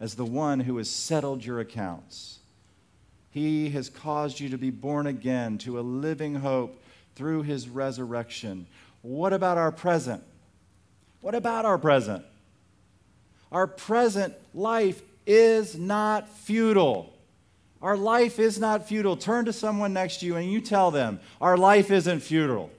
as 0.00 0.14
the 0.14 0.24
one 0.24 0.60
who 0.60 0.78
has 0.78 0.88
settled 0.88 1.44
your 1.44 1.60
accounts. 1.60 2.38
He 3.30 3.68
has 3.70 3.90
caused 3.90 4.40
you 4.40 4.48
to 4.48 4.56
be 4.56 4.70
born 4.70 5.06
again 5.06 5.58
to 5.58 5.78
a 5.78 5.82
living 5.82 6.36
hope 6.36 6.82
through 7.14 7.42
his 7.42 7.68
resurrection. 7.68 8.66
What 9.02 9.34
about 9.34 9.58
our 9.58 9.70
present? 9.70 10.24
What 11.20 11.34
about 11.34 11.66
our 11.66 11.76
present? 11.76 12.24
Our 13.52 13.66
present 13.66 14.34
life 14.54 15.02
is 15.26 15.76
not 15.76 16.26
futile. 16.30 17.12
Our 17.82 17.98
life 17.98 18.38
is 18.38 18.58
not 18.58 18.88
futile. 18.88 19.18
Turn 19.18 19.44
to 19.44 19.52
someone 19.52 19.92
next 19.92 20.20
to 20.20 20.26
you 20.26 20.36
and 20.36 20.50
you 20.50 20.62
tell 20.62 20.90
them, 20.90 21.20
Our 21.38 21.58
life 21.58 21.90
isn't 21.90 22.20
futile. 22.20 22.70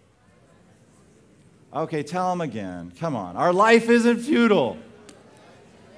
Okay, 1.73 2.01
tell 2.01 2.29
them 2.29 2.41
again. 2.41 2.91
Come 2.99 3.15
on. 3.15 3.37
Our 3.37 3.53
life 3.53 3.89
isn't 3.89 4.19
futile. 4.19 4.77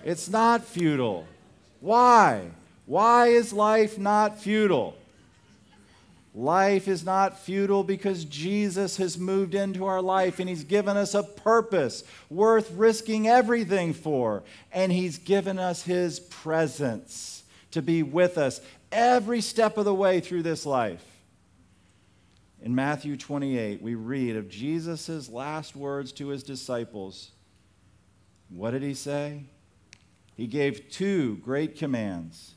It's 0.04 0.30
not 0.30 0.66
futile. 0.66 1.26
Why? 1.80 2.48
Why 2.86 3.28
is 3.28 3.54
life 3.54 3.98
not 3.98 4.40
futile? 4.42 4.96
Life 6.34 6.88
is 6.88 7.04
not 7.04 7.40
futile 7.40 7.84
because 7.84 8.24
Jesus 8.26 8.98
has 8.98 9.18
moved 9.18 9.54
into 9.54 9.86
our 9.86 10.02
life 10.02 10.40
and 10.40 10.48
He's 10.48 10.64
given 10.64 10.96
us 10.96 11.14
a 11.14 11.24
purpose 11.24 12.04
worth 12.30 12.72
risking 12.72 13.28
everything 13.28 13.94
for. 13.94 14.44
And 14.72 14.92
He's 14.92 15.18
given 15.18 15.60
us 15.60 15.84
His 15.84 16.20
presence 16.20 17.44
to 17.72 17.82
be 17.82 18.02
with 18.04 18.38
us 18.38 18.62
every 18.92 19.42
step 19.42 19.78
of 19.78 19.86
the 19.86 19.94
way 19.94 20.20
through 20.20 20.44
this 20.44 20.66
life. 20.66 21.11
In 22.62 22.76
Matthew 22.76 23.18
28, 23.18 23.82
we 23.82 23.96
read 23.96 24.36
of 24.36 24.48
Jesus' 24.48 25.30
last 25.30 25.76
words 25.76 26.12
to 26.14 26.28
His 26.28 26.44
disciples. 26.44 27.32
What 28.50 28.72
did 28.72 28.84
He 28.84 28.94
say? 28.94 29.46
He 30.36 30.46
gave 30.46 30.92
two 30.92 31.38
great 31.38 31.76
commands. 31.76 32.54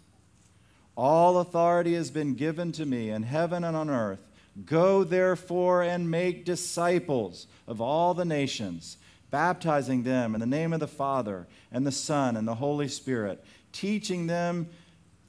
All 0.94 1.38
authority 1.38 1.94
has 1.94 2.10
been 2.10 2.34
given 2.34 2.70
to 2.72 2.84
me 2.84 3.08
in 3.10 3.22
heaven 3.22 3.64
and 3.64 3.76
on 3.76 3.88
earth. 3.88 4.28
Go 4.66 5.04
therefore 5.04 5.82
and 5.82 6.10
make 6.10 6.44
disciples 6.44 7.46
of 7.66 7.80
all 7.80 8.14
the 8.14 8.26
nations, 8.26 8.98
baptizing 9.30 10.02
them 10.02 10.34
in 10.34 10.40
the 10.40 10.46
name 10.46 10.72
of 10.72 10.80
the 10.80 10.86
Father 10.86 11.48
and 11.72 11.86
the 11.86 11.90
Son 11.90 12.36
and 12.36 12.46
the 12.46 12.54
Holy 12.56 12.88
Spirit, 12.88 13.42
teaching 13.72 14.26
them 14.26 14.68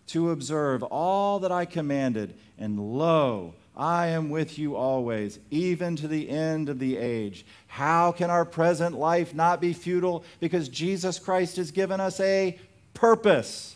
to 0.08 0.32
observe 0.32 0.84
all 0.84 1.40
that 1.40 1.52
I 1.52 1.66
commanded. 1.66 2.36
And 2.60 2.80
lo, 2.80 3.56
I 3.78 4.08
am 4.08 4.30
with 4.30 4.58
you 4.58 4.76
always, 4.76 5.38
even 5.52 5.98
to 5.98 6.08
the 6.08 6.30
end 6.30 6.70
of 6.70 6.80
the 6.80 6.98
age. 6.98 7.46
How 7.68 8.12
can 8.14 8.30
our 8.30 8.46
present 8.46 8.98
life 8.98 9.34
not 9.34 9.60
be 9.60 9.74
futile? 9.74 10.24
Because 10.40 10.70
Jesus 10.70 11.20
Christ 11.20 11.58
has 11.58 11.72
given 11.72 12.00
us 12.00 12.20
a 12.22 12.58
purpose 12.94 13.76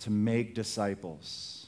to 0.00 0.10
make 0.10 0.54
disciples. 0.54 1.66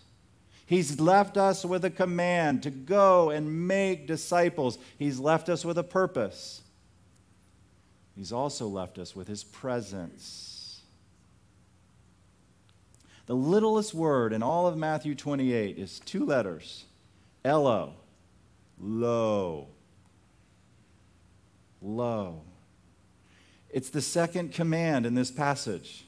He's 0.67 1.01
left 1.01 1.37
us 1.37 1.65
with 1.65 1.85
a 1.85 1.91
command 1.91 2.63
to 2.65 2.71
go 2.71 3.31
and 3.31 3.69
make 3.69 4.07
disciples. 4.07 4.79
He's 4.99 5.19
left 5.19 5.49
us 5.49 5.65
with 5.65 5.79
a 5.79 5.83
purpose. 5.83 6.63
He's 8.17 8.33
also 8.33 8.67
left 8.69 8.99
us 8.99 9.17
with 9.17 9.29
his 9.29 9.45
presence. 9.45 10.83
The 13.27 13.35
littlest 13.35 13.95
word 13.95 14.35
in 14.35 14.43
all 14.43 14.67
of 14.67 14.77
Matthew 14.77 15.15
28 15.15 15.79
is 15.79 16.01
two 16.01 16.27
letters 16.27 16.85
L 17.45 17.67
O. 17.67 17.93
Lo. 18.81 19.69
Lo. 21.83 22.43
It's 23.71 23.91
the 23.91 24.01
second 24.01 24.53
command 24.53 25.05
in 25.05 25.15
this 25.15 25.31
passage. 25.31 26.07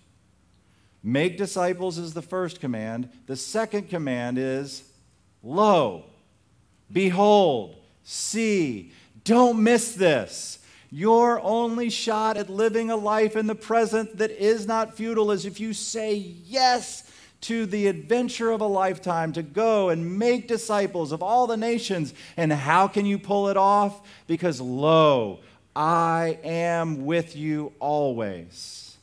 Make 1.02 1.36
disciples 1.36 1.98
is 1.98 2.14
the 2.14 2.22
first 2.22 2.60
command. 2.60 3.10
The 3.26 3.36
second 3.36 3.90
command 3.90 4.38
is 4.38 4.90
lo, 5.42 6.06
behold, 6.90 7.76
see. 8.02 8.92
Don't 9.24 9.62
miss 9.62 9.94
this. 9.94 10.58
Your 10.90 11.40
only 11.40 11.90
shot 11.90 12.36
at 12.36 12.48
living 12.48 12.90
a 12.90 12.96
life 12.96 13.36
in 13.36 13.46
the 13.46 13.54
present 13.54 14.18
that 14.18 14.30
is 14.30 14.66
not 14.66 14.96
futile 14.96 15.32
is 15.32 15.44
if 15.44 15.60
you 15.60 15.72
say 15.72 16.14
yes 16.14 17.02
to 17.42 17.66
the 17.66 17.86
adventure 17.86 18.50
of 18.50 18.60
a 18.60 18.66
lifetime 18.66 19.32
to 19.32 19.42
go 19.42 19.88
and 19.88 20.18
make 20.18 20.48
disciples 20.48 21.12
of 21.12 21.22
all 21.22 21.46
the 21.46 21.56
nations. 21.56 22.14
And 22.36 22.52
how 22.52 22.88
can 22.88 23.06
you 23.06 23.18
pull 23.18 23.48
it 23.48 23.56
off? 23.56 24.00
Because, 24.26 24.60
lo, 24.60 25.40
I 25.74 26.38
am 26.42 27.04
with 27.04 27.36
you 27.36 27.72
always. 27.78 28.96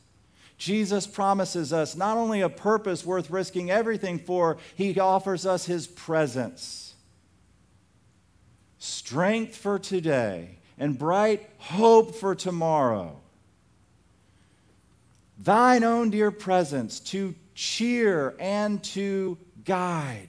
Jesus 0.58 1.06
promises 1.06 1.72
us 1.72 1.94
not 1.94 2.16
only 2.16 2.40
a 2.40 2.48
purpose 2.48 3.04
worth 3.04 3.30
risking 3.30 3.70
everything 3.70 4.18
for, 4.18 4.56
he 4.74 4.98
offers 4.98 5.46
us 5.46 5.66
his 5.66 5.86
presence. 5.86 6.94
Strength 8.78 9.56
for 9.56 9.78
today 9.78 10.58
and 10.78 10.98
bright 10.98 11.48
hope 11.58 12.14
for 12.14 12.34
tomorrow. 12.34 13.20
Thine 15.38 15.84
own 15.84 16.10
dear 16.10 16.30
presence 16.30 17.00
to 17.00 17.34
cheer 17.54 18.34
and 18.38 18.82
to 18.82 19.38
guide. 19.64 20.28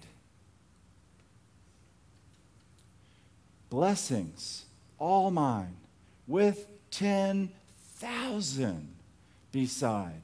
Blessings, 3.69 4.65
all 4.99 5.31
mine, 5.31 5.75
with 6.27 6.67
10,000 6.91 8.95
beside. 9.51 10.21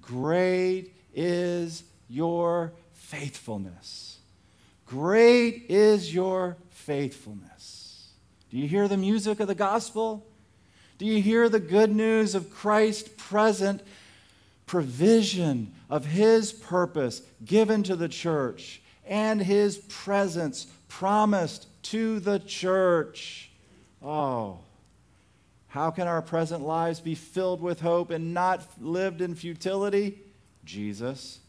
Great 0.00 0.92
is 1.14 1.84
your 2.08 2.72
faithfulness. 2.92 4.18
Great 4.86 5.66
is 5.68 6.14
your 6.14 6.56
faithfulness. 6.70 8.10
Do 8.50 8.58
you 8.58 8.68
hear 8.68 8.88
the 8.88 8.96
music 8.96 9.40
of 9.40 9.48
the 9.48 9.54
gospel? 9.54 10.26
Do 10.98 11.06
you 11.06 11.22
hear 11.22 11.48
the 11.48 11.60
good 11.60 11.90
news 11.90 12.34
of 12.34 12.50
Christ 12.50 13.16
present 13.16 13.82
provision 14.72 15.70
of 15.90 16.06
his 16.06 16.50
purpose 16.50 17.20
given 17.44 17.82
to 17.82 17.94
the 17.94 18.08
church 18.08 18.80
and 19.06 19.42
his 19.42 19.76
presence 19.76 20.66
promised 20.88 21.66
to 21.82 22.18
the 22.20 22.38
church? 22.38 23.50
Oh, 24.02 24.60
how 25.68 25.90
can 25.90 26.08
our 26.08 26.22
present 26.22 26.62
lives 26.62 27.00
be 27.00 27.14
filled 27.14 27.60
with 27.60 27.82
hope 27.82 28.10
and 28.10 28.32
not 28.32 28.66
lived 28.80 29.20
in 29.20 29.34
futility? 29.34 30.22
Jesus. 30.64 31.40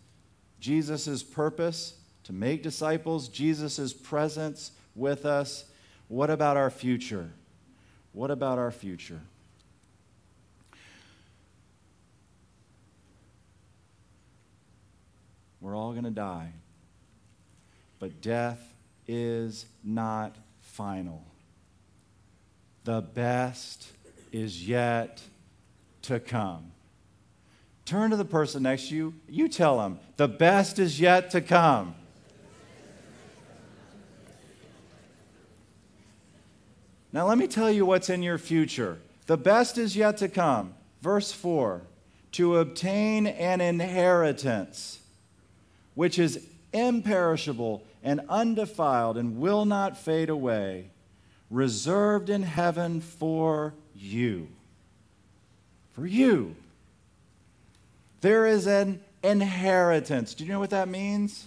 Jesus' 0.60 1.24
purpose 1.24 1.94
to 2.26 2.34
make 2.34 2.62
disciples, 2.62 3.30
Jesus' 3.30 3.94
presence 3.94 4.74
with 4.96 5.26
us. 5.26 5.64
What 6.10 6.30
about 6.30 6.58
our 6.58 6.70
future? 6.70 7.32
What 8.12 8.32
about 8.32 8.60
our 8.60 8.72
future? 8.72 9.22
We're 15.64 15.78
all 15.78 15.94
going 15.94 16.04
to 16.04 16.12
die. 16.12 16.52
But 17.98 18.22
death 18.22 18.62
is 19.08 19.66
not 19.82 20.36
final. 20.60 21.24
The 22.84 23.00
best 23.00 23.94
is 24.34 24.68
yet 24.68 25.22
to 26.02 26.20
come. 26.20 26.74
Turn 27.86 28.12
to 28.12 28.18
the 28.18 28.26
person 28.26 28.64
next 28.64 28.90
to 28.90 28.96
you. 28.96 29.14
You 29.30 29.48
tell 29.48 29.78
them, 29.78 30.00
the 30.18 30.28
best 30.28 30.80
is 30.80 31.00
yet 31.00 31.32
to 31.32 31.40
come. 31.40 31.96
Now, 37.14 37.26
let 37.26 37.38
me 37.38 37.48
tell 37.48 37.72
you 37.72 37.86
what's 37.86 38.10
in 38.10 38.22
your 38.22 38.38
future. 38.38 38.98
The 39.28 39.38
best 39.38 39.78
is 39.78 39.96
yet 39.96 40.18
to 40.18 40.28
come. 40.28 40.74
Verse 41.02 41.32
4 41.32 41.84
to 42.34 42.58
obtain 42.58 43.28
an 43.28 43.62
inheritance 43.62 45.00
which 45.96 46.20
is 46.20 46.46
imperishable 46.72 47.84
and 48.04 48.22
undefiled 48.30 49.18
and 49.18 49.38
will 49.38 49.66
not 49.66 49.98
fade 49.98 50.30
away, 50.30 50.90
reserved 51.50 52.30
in 52.30 52.44
heaven 52.44 53.00
for 53.00 53.74
you. 53.96 54.48
For 55.94 56.06
you. 56.06 56.56
There 58.22 58.46
is 58.46 58.68
an 58.68 59.02
inheritance. 59.24 60.34
Do 60.34 60.44
you 60.44 60.52
know 60.52 60.60
what 60.60 60.72
that 60.72 60.88
means? 60.88 61.46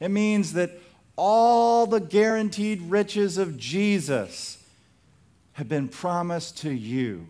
It 0.00 0.10
means 0.10 0.52
that 0.54 0.70
all 1.16 1.86
the 1.86 2.00
guaranteed 2.00 2.80
riches 2.82 3.38
of 3.38 3.56
Jesus 3.56 4.64
have 5.54 5.68
been 5.68 5.88
promised 5.88 6.58
to 6.58 6.70
you. 6.70 7.26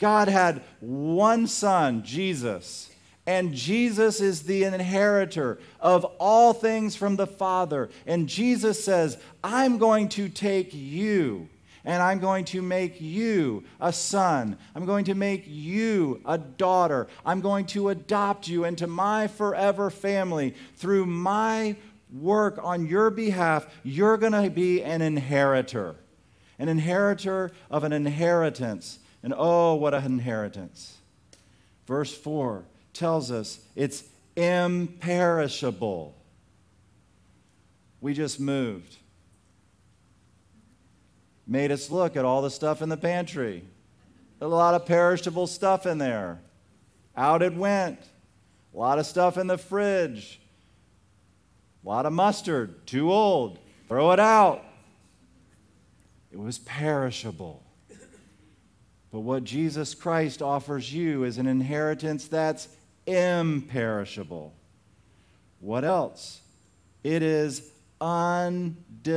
God 0.00 0.28
had 0.28 0.62
one 0.80 1.46
son, 1.46 2.02
Jesus, 2.02 2.90
and 3.26 3.54
Jesus 3.54 4.20
is 4.20 4.42
the 4.42 4.64
inheritor 4.64 5.58
of 5.78 6.04
all 6.18 6.52
things 6.52 6.96
from 6.96 7.16
the 7.16 7.26
Father. 7.26 7.90
And 8.06 8.28
Jesus 8.28 8.82
says, 8.82 9.18
I'm 9.44 9.78
going 9.78 10.08
to 10.10 10.28
take 10.28 10.70
you 10.72 11.48
and 11.84 12.02
I'm 12.02 12.18
going 12.18 12.44
to 12.46 12.62
make 12.62 13.00
you 13.00 13.64
a 13.80 13.92
son. 13.92 14.56
I'm 14.74 14.84
going 14.84 15.06
to 15.06 15.14
make 15.14 15.44
you 15.46 16.20
a 16.26 16.38
daughter. 16.38 17.08
I'm 17.24 17.40
going 17.40 17.66
to 17.66 17.88
adopt 17.88 18.48
you 18.48 18.64
into 18.64 18.86
my 18.86 19.28
forever 19.28 19.90
family 19.90 20.54
through 20.76 21.06
my 21.06 21.76
work 22.12 22.58
on 22.62 22.86
your 22.86 23.10
behalf. 23.10 23.66
You're 23.82 24.18
going 24.18 24.32
to 24.32 24.50
be 24.50 24.82
an 24.82 25.00
inheritor, 25.00 25.96
an 26.58 26.68
inheritor 26.68 27.50
of 27.70 27.84
an 27.84 27.92
inheritance. 27.92 28.98
And 29.22 29.34
oh, 29.36 29.74
what 29.74 29.94
an 29.94 30.04
inheritance. 30.04 30.98
Verse 31.86 32.14
4 32.14 32.64
tells 32.92 33.30
us 33.30 33.60
it's 33.74 34.04
imperishable. 34.36 36.16
We 38.00 38.14
just 38.14 38.40
moved 38.40 38.96
made 41.50 41.72
us 41.72 41.90
look 41.90 42.16
at 42.16 42.24
all 42.24 42.42
the 42.42 42.50
stuff 42.50 42.80
in 42.80 42.88
the 42.88 42.96
pantry. 42.96 43.64
A 44.40 44.46
lot 44.46 44.74
of 44.74 44.86
perishable 44.86 45.48
stuff 45.48 45.84
in 45.84 45.98
there. 45.98 46.40
Out 47.16 47.42
it 47.42 47.54
went. 47.54 47.98
A 48.72 48.78
lot 48.78 49.00
of 49.00 49.04
stuff 49.04 49.36
in 49.36 49.48
the 49.48 49.58
fridge. 49.58 50.40
A 51.84 51.88
lot 51.88 52.06
of 52.06 52.12
mustard, 52.12 52.86
too 52.86 53.12
old. 53.12 53.58
Throw 53.88 54.12
it 54.12 54.20
out. 54.20 54.64
It 56.30 56.38
was 56.38 56.58
perishable. 56.58 57.64
But 59.10 59.20
what 59.20 59.42
Jesus 59.42 59.92
Christ 59.92 60.40
offers 60.40 60.94
you 60.94 61.24
is 61.24 61.36
an 61.36 61.48
inheritance 61.48 62.28
that's 62.28 62.68
imperishable. 63.10 64.54
What 65.60 65.84
else? 65.84 66.40
It 67.02 67.22
is 67.22 67.62
undefiled. 68.00 69.08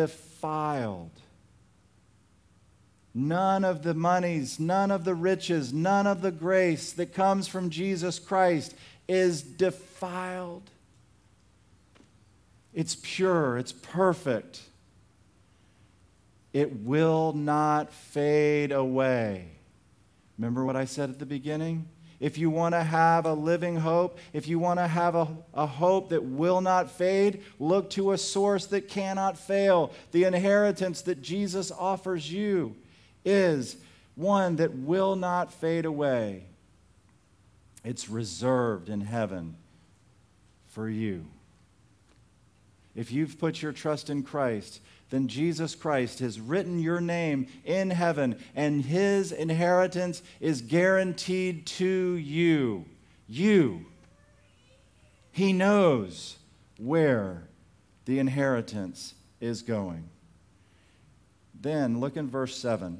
None 3.13 3.63
of 3.63 3.83
the 3.83 3.93
monies, 3.93 4.59
none 4.59 4.89
of 4.89 5.05
the 5.05 5.13
riches, 5.13 5.71
none 5.71 6.07
of 6.07 6.21
the 6.21 6.31
grace 6.31 6.93
that 6.93 7.13
comes 7.13 7.47
from 7.47 7.69
Jesus 7.69 8.17
Christ 8.17 8.73
is 9.07 9.43
defiled. 9.43 10.69
It's 12.73 12.97
pure, 13.01 13.57
it's 13.57 13.71
perfect. 13.71 14.61
It 16.53 16.81
will 16.83 17.33
not 17.33 17.93
fade 17.93 18.71
away. 18.71 19.47
Remember 20.37 20.65
what 20.65 20.75
I 20.75 20.85
said 20.85 21.09
at 21.09 21.19
the 21.19 21.25
beginning? 21.25 21.87
If 22.23 22.37
you 22.37 22.49
want 22.49 22.73
to 22.73 22.81
have 22.81 23.25
a 23.25 23.33
living 23.33 23.75
hope, 23.75 24.17
if 24.31 24.47
you 24.47 24.57
want 24.57 24.79
to 24.79 24.87
have 24.87 25.13
a, 25.13 25.27
a 25.53 25.65
hope 25.65 26.07
that 26.11 26.23
will 26.23 26.61
not 26.61 26.89
fade, 26.89 27.43
look 27.59 27.89
to 27.89 28.13
a 28.13 28.17
source 28.17 28.65
that 28.67 28.87
cannot 28.87 29.37
fail, 29.37 29.91
the 30.13 30.23
inheritance 30.23 31.01
that 31.01 31.21
Jesus 31.21 31.69
offers 31.69 32.31
you 32.31 32.77
is 33.25 33.75
one 34.15 34.55
that 34.55 34.73
will 34.73 35.17
not 35.17 35.51
fade 35.51 35.83
away. 35.83 36.45
It's 37.83 38.07
reserved 38.07 38.87
in 38.87 39.01
heaven 39.01 39.57
for 40.67 40.87
you. 40.87 41.25
If 42.95 43.11
you've 43.11 43.37
put 43.37 43.61
your 43.61 43.73
trust 43.73 44.09
in 44.09 44.23
Christ, 44.23 44.79
then 45.13 45.27
Jesus 45.27 45.75
Christ 45.75 46.17
has 46.21 46.39
written 46.39 46.79
your 46.79 46.99
name 46.99 47.45
in 47.63 47.91
heaven, 47.91 48.35
and 48.55 48.83
his 48.83 49.31
inheritance 49.31 50.23
is 50.39 50.63
guaranteed 50.63 51.67
to 51.67 52.15
you. 52.15 52.85
You. 53.27 53.85
He 55.31 55.53
knows 55.53 56.37
where 56.79 57.43
the 58.05 58.17
inheritance 58.17 59.13
is 59.39 59.61
going. 59.61 60.09
Then 61.53 61.99
look 61.99 62.17
in 62.17 62.27
verse 62.27 62.57
7 62.57 62.99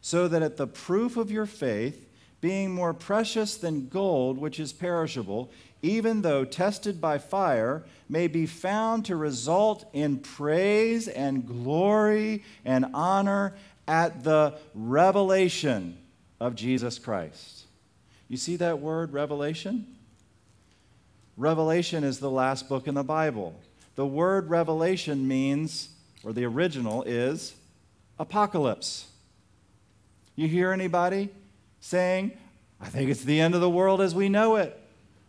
so 0.00 0.28
that 0.28 0.42
at 0.42 0.56
the 0.56 0.68
proof 0.68 1.16
of 1.16 1.32
your 1.32 1.46
faith, 1.46 2.08
being 2.44 2.70
more 2.70 2.92
precious 2.92 3.56
than 3.56 3.88
gold, 3.88 4.36
which 4.36 4.60
is 4.60 4.70
perishable, 4.70 5.50
even 5.80 6.20
though 6.20 6.44
tested 6.44 7.00
by 7.00 7.16
fire, 7.16 7.82
may 8.06 8.26
be 8.26 8.44
found 8.44 9.02
to 9.02 9.16
result 9.16 9.88
in 9.94 10.18
praise 10.18 11.08
and 11.08 11.46
glory 11.46 12.44
and 12.62 12.84
honor 12.92 13.54
at 13.88 14.24
the 14.24 14.52
revelation 14.74 15.96
of 16.38 16.54
Jesus 16.54 16.98
Christ. 16.98 17.64
You 18.28 18.36
see 18.36 18.56
that 18.56 18.78
word, 18.78 19.14
revelation? 19.14 19.86
Revelation 21.38 22.04
is 22.04 22.18
the 22.18 22.30
last 22.30 22.68
book 22.68 22.86
in 22.86 22.94
the 22.94 23.02
Bible. 23.02 23.58
The 23.94 24.04
word 24.04 24.50
revelation 24.50 25.26
means, 25.26 25.88
or 26.22 26.34
the 26.34 26.44
original 26.44 27.04
is, 27.04 27.54
apocalypse. 28.18 29.06
You 30.36 30.46
hear 30.46 30.72
anybody 30.72 31.30
saying, 31.84 32.32
I 32.80 32.86
think 32.86 33.10
it's 33.10 33.24
the 33.24 33.40
end 33.40 33.54
of 33.54 33.60
the 33.60 33.68
world 33.68 34.00
as 34.00 34.14
we 34.14 34.30
know 34.30 34.56
it? 34.56 34.74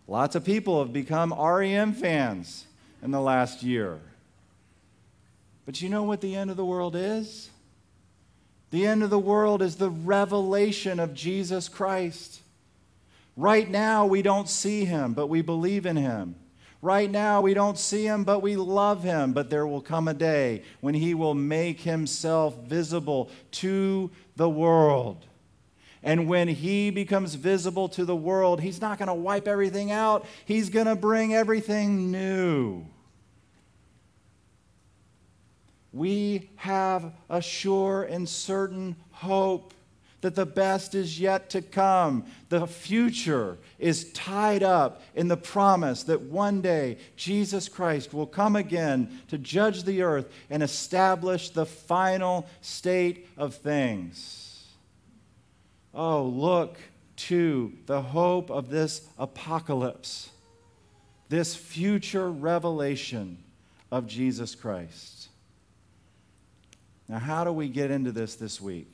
Lots 0.07 0.35
of 0.35 0.45
people 0.45 0.79
have 0.79 0.93
become 0.93 1.33
REM 1.33 1.91
fans 1.91 2.65
in 3.03 3.11
the 3.11 3.19
last 3.19 3.61
year. 3.61 3.99
But 5.65 5.81
you 5.81 5.89
know 5.89 6.03
what 6.03 6.21
the 6.21 6.33
end 6.33 6.49
of 6.49 6.55
the 6.55 6.63
world 6.63 6.95
is? 6.95 7.49
The 8.71 8.87
end 8.87 9.03
of 9.03 9.09
the 9.09 9.19
world 9.19 9.61
is 9.61 9.75
the 9.75 9.89
revelation 9.89 10.97
of 10.97 11.13
Jesus 11.13 11.67
Christ. 11.67 12.39
Right 13.35 13.69
now, 13.69 14.05
we 14.05 14.21
don't 14.21 14.47
see 14.47 14.85
him, 14.85 15.13
but 15.13 15.27
we 15.27 15.41
believe 15.41 15.85
in 15.85 15.97
him. 15.97 16.35
Right 16.81 17.11
now, 17.11 17.41
we 17.41 17.53
don't 17.53 17.77
see 17.77 18.05
him, 18.05 18.23
but 18.23 18.39
we 18.39 18.55
love 18.55 19.03
him. 19.03 19.33
But 19.33 19.49
there 19.49 19.67
will 19.67 19.81
come 19.81 20.07
a 20.07 20.13
day 20.13 20.63
when 20.79 20.93
he 20.93 21.15
will 21.15 21.33
make 21.33 21.81
himself 21.81 22.55
visible 22.63 23.29
to 23.51 24.09
the 24.37 24.49
world. 24.49 25.25
And 26.05 26.29
when 26.29 26.47
he 26.47 26.91
becomes 26.91 27.33
visible 27.33 27.89
to 27.89 28.05
the 28.05 28.15
world, 28.15 28.61
he's 28.61 28.79
not 28.79 28.99
going 28.99 29.07
to 29.07 29.13
wipe 29.15 29.47
everything 29.47 29.91
out, 29.91 30.25
he's 30.45 30.69
going 30.69 30.85
to 30.85 30.95
bring 30.95 31.33
everything 31.33 32.11
new. 32.11 32.85
We 35.91 36.51
have 36.57 37.11
a 37.27 37.41
sure 37.41 38.03
and 38.03 38.29
certain 38.29 38.95
hope 39.09 39.73
that 40.21 40.35
the 40.35 40.45
best 40.45 40.93
is 40.93 41.19
yet 41.19 41.49
to 41.51 41.61
come. 41.61 42.25
The 42.49 42.67
future 42.67 43.57
is 43.79 44.11
tied 44.11 44.61
up 44.61 45.01
in 45.15 45.27
the 45.27 45.37
promise 45.37 46.03
that 46.03 46.21
one 46.21 46.61
day 46.61 46.97
Jesus 47.15 47.67
Christ 47.67 48.13
will 48.13 48.27
come 48.27 48.55
again 48.55 49.21
to 49.29 49.39
judge 49.39 49.83
the 49.83 50.03
earth 50.03 50.31
and 50.51 50.61
establish 50.61 51.49
the 51.49 51.65
final 51.65 52.45
state 52.61 53.27
of 53.37 53.55
things. 53.55 54.44
Oh, 55.95 56.23
look 56.23 56.77
to 57.15 57.71
the 57.85 58.01
hope 58.01 58.51
of 58.51 58.69
this 58.69 59.07
apocalypse, 59.17 60.29
this 61.29 61.55
future 61.55 62.29
revelation 62.29 63.37
of 63.91 64.05
Jesus 64.05 64.55
Christ. 64.55 65.29
Now, 67.07 67.19
how 67.19 67.45
do 67.45 67.53
we 67.53 67.69
get 67.69 67.91
into 67.91 68.11
this 68.11 68.35
this 68.35 68.59
week? 68.59 68.93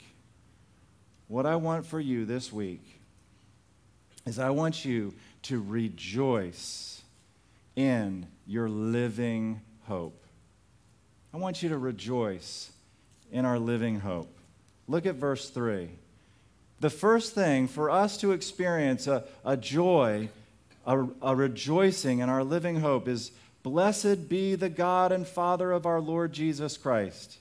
What 1.27 1.47
I 1.47 1.55
want 1.55 1.87
for 1.87 1.99
you 1.99 2.25
this 2.25 2.53
week 2.53 2.83
is 4.27 4.37
I 4.37 4.51
want 4.51 4.85
you 4.85 5.13
to 5.43 5.59
rejoice 5.59 7.01
in 7.75 8.27
your 8.45 8.69
living 8.69 9.61
hope. 9.87 10.23
I 11.33 11.37
want 11.37 11.63
you 11.63 11.69
to 11.69 11.77
rejoice 11.77 12.71
in 13.31 13.45
our 13.45 13.57
living 13.57 14.01
hope. 14.01 14.37
Look 14.87 15.05
at 15.05 15.15
verse 15.15 15.49
3. 15.49 15.89
The 16.81 16.89
first 16.89 17.33
thing 17.33 17.67
for 17.67 17.89
us 17.89 18.17
to 18.17 18.33
experience 18.33 19.07
a, 19.07 19.23
a 19.45 19.55
joy, 19.55 20.29
a, 20.85 21.07
a 21.21 21.35
rejoicing 21.35 22.19
in 22.19 22.27
our 22.27 22.43
living 22.43 22.81
hope 22.81 23.07
is 23.07 23.31
Blessed 23.63 24.27
be 24.27 24.55
the 24.55 24.69
God 24.69 25.11
and 25.11 25.27
Father 25.27 25.71
of 25.71 25.85
our 25.85 26.01
Lord 26.01 26.33
Jesus 26.33 26.77
Christ 26.77 27.37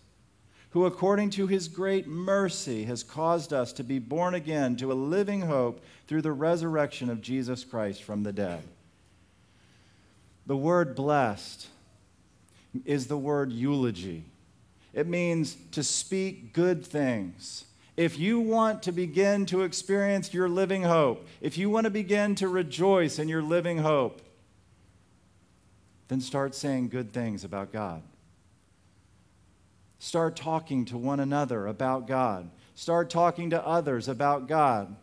who 0.70 0.86
according 0.86 1.30
to 1.30 1.47
his 1.47 1.68
great 1.68 2.07
mercy 2.07 2.84
has 2.84 3.03
caused 3.03 3.53
us 3.53 3.72
to 3.72 3.84
be 3.84 3.99
born 3.99 4.34
again 4.34 4.76
to 4.76 4.93
a 4.93 4.95
living 4.95 5.43
hope 5.43 5.84
through 6.07 6.22
the 6.22 6.32
resurrection 6.32 7.11
of 7.11 7.20
Jesus 7.20 7.64
Christ 7.64 8.03
from 8.03 8.22
the 8.22 8.32
dead. 8.32 8.62
The 10.47 10.57
word 10.57 10.95
blessed 10.95 11.66
is 12.84 13.09
the 13.09 13.18
word 13.18 13.53
eulogy. 13.53 14.24
It 14.93 15.09
means 15.09 15.57
to 15.72 15.82
speak 15.82 16.53
good 16.53 16.86
things. 16.86 17.64
If 18.01 18.18
you 18.18 18.40
want 18.40 18.84
to 18.84 18.92
begin 18.92 19.44
to 19.44 19.61
experience 19.61 20.32
your 20.32 20.48
living 20.48 20.84
hope, 20.84 21.28
if 21.42 21.59
you 21.59 21.68
want 21.68 21.84
to 21.84 21.90
begin 21.90 22.34
to 22.36 22.48
rejoice 22.48 23.18
in 23.18 23.28
your 23.28 23.42
living 23.42 23.76
hope, 23.76 24.22
then 26.09 26.22
start 26.22 26.55
saying 26.55 26.88
good 26.88 27.12
things 27.12 27.44
about 27.44 27.74
God. 27.74 28.01
Start 29.98 30.34
talking 30.34 30.86
to 30.86 30.96
one 30.96 31.20
another 31.20 31.66
about 31.66 32.09
God. 32.09 32.48
Start 32.74 33.11
talking 33.11 33.51
to 33.51 33.66
others 33.66 34.09
about 34.09 34.48
God. 34.48 34.96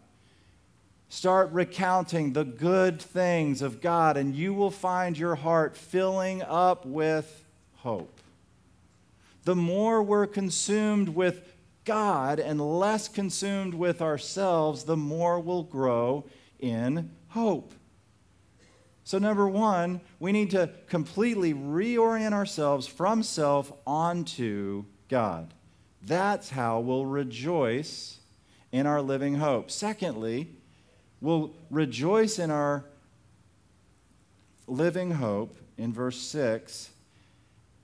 Start 1.07 1.51
recounting 1.51 2.33
the 2.33 2.45
good 2.45 2.99
things 2.99 3.61
of 3.61 3.79
God, 3.79 4.17
and 4.17 4.33
you 4.33 4.55
will 4.55 4.71
find 4.71 5.15
your 5.15 5.35
heart 5.35 5.77
filling 5.77 6.41
up 6.41 6.83
with 6.83 7.45
hope. 7.75 8.21
The 9.43 9.55
more 9.55 10.01
we're 10.01 10.25
consumed 10.25 11.09
with 11.09 11.53
God 11.88 12.39
and 12.39 12.59
less 12.61 13.07
consumed 13.07 13.73
with 13.73 14.01
ourselves, 14.01 14.83
the 14.83 14.97
more 14.97 15.39
we'll 15.39 15.63
grow 15.63 16.25
in 16.59 17.11
hope. 17.29 17.73
So, 19.05 19.17
number 19.17 19.47
one, 19.47 20.01
we 20.19 20.33
need 20.33 20.51
to 20.51 20.69
completely 20.88 21.53
reorient 21.53 22.33
ourselves 22.33 22.88
from 22.88 23.23
self 23.23 23.71
onto 23.88 24.83
God. 25.07 25.53
That's 26.01 26.49
how 26.49 26.81
we'll 26.81 27.05
rejoice 27.05 28.19
in 28.73 28.85
our 28.85 29.01
living 29.01 29.35
hope. 29.35 29.71
Secondly, 29.71 30.49
we'll 31.21 31.53
rejoice 31.71 32.38
in 32.38 32.51
our 32.51 32.83
living 34.67 35.11
hope 35.11 35.57
in 35.77 35.93
verse 35.93 36.19
6. 36.19 36.89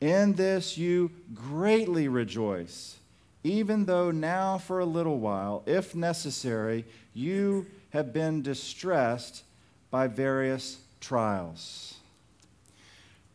In 0.02 0.34
this 0.34 0.78
you 0.78 1.12
greatly 1.34 2.10
rejoice, 2.10 2.98
even 3.44 3.86
though 3.86 4.12
now 4.12 4.58
for 4.58 4.80
a 4.80 4.86
little 4.86 5.20
while, 5.20 5.64
if 5.66 5.94
necessary, 5.96 6.86
you 7.14 7.66
have 7.90 8.14
been 8.14 8.42
distressed 8.42 9.44
by 9.92 10.08
various 10.08 10.80
trials. 11.00 11.96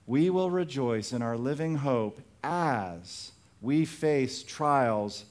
We 0.06 0.30
will 0.30 0.50
rejoice 0.50 1.12
in 1.12 1.20
our 1.20 1.36
living 1.36 1.76
hope 1.76 2.20
as 2.42 3.32
we 3.60 3.84
face 3.84 4.42
trials 4.42 5.24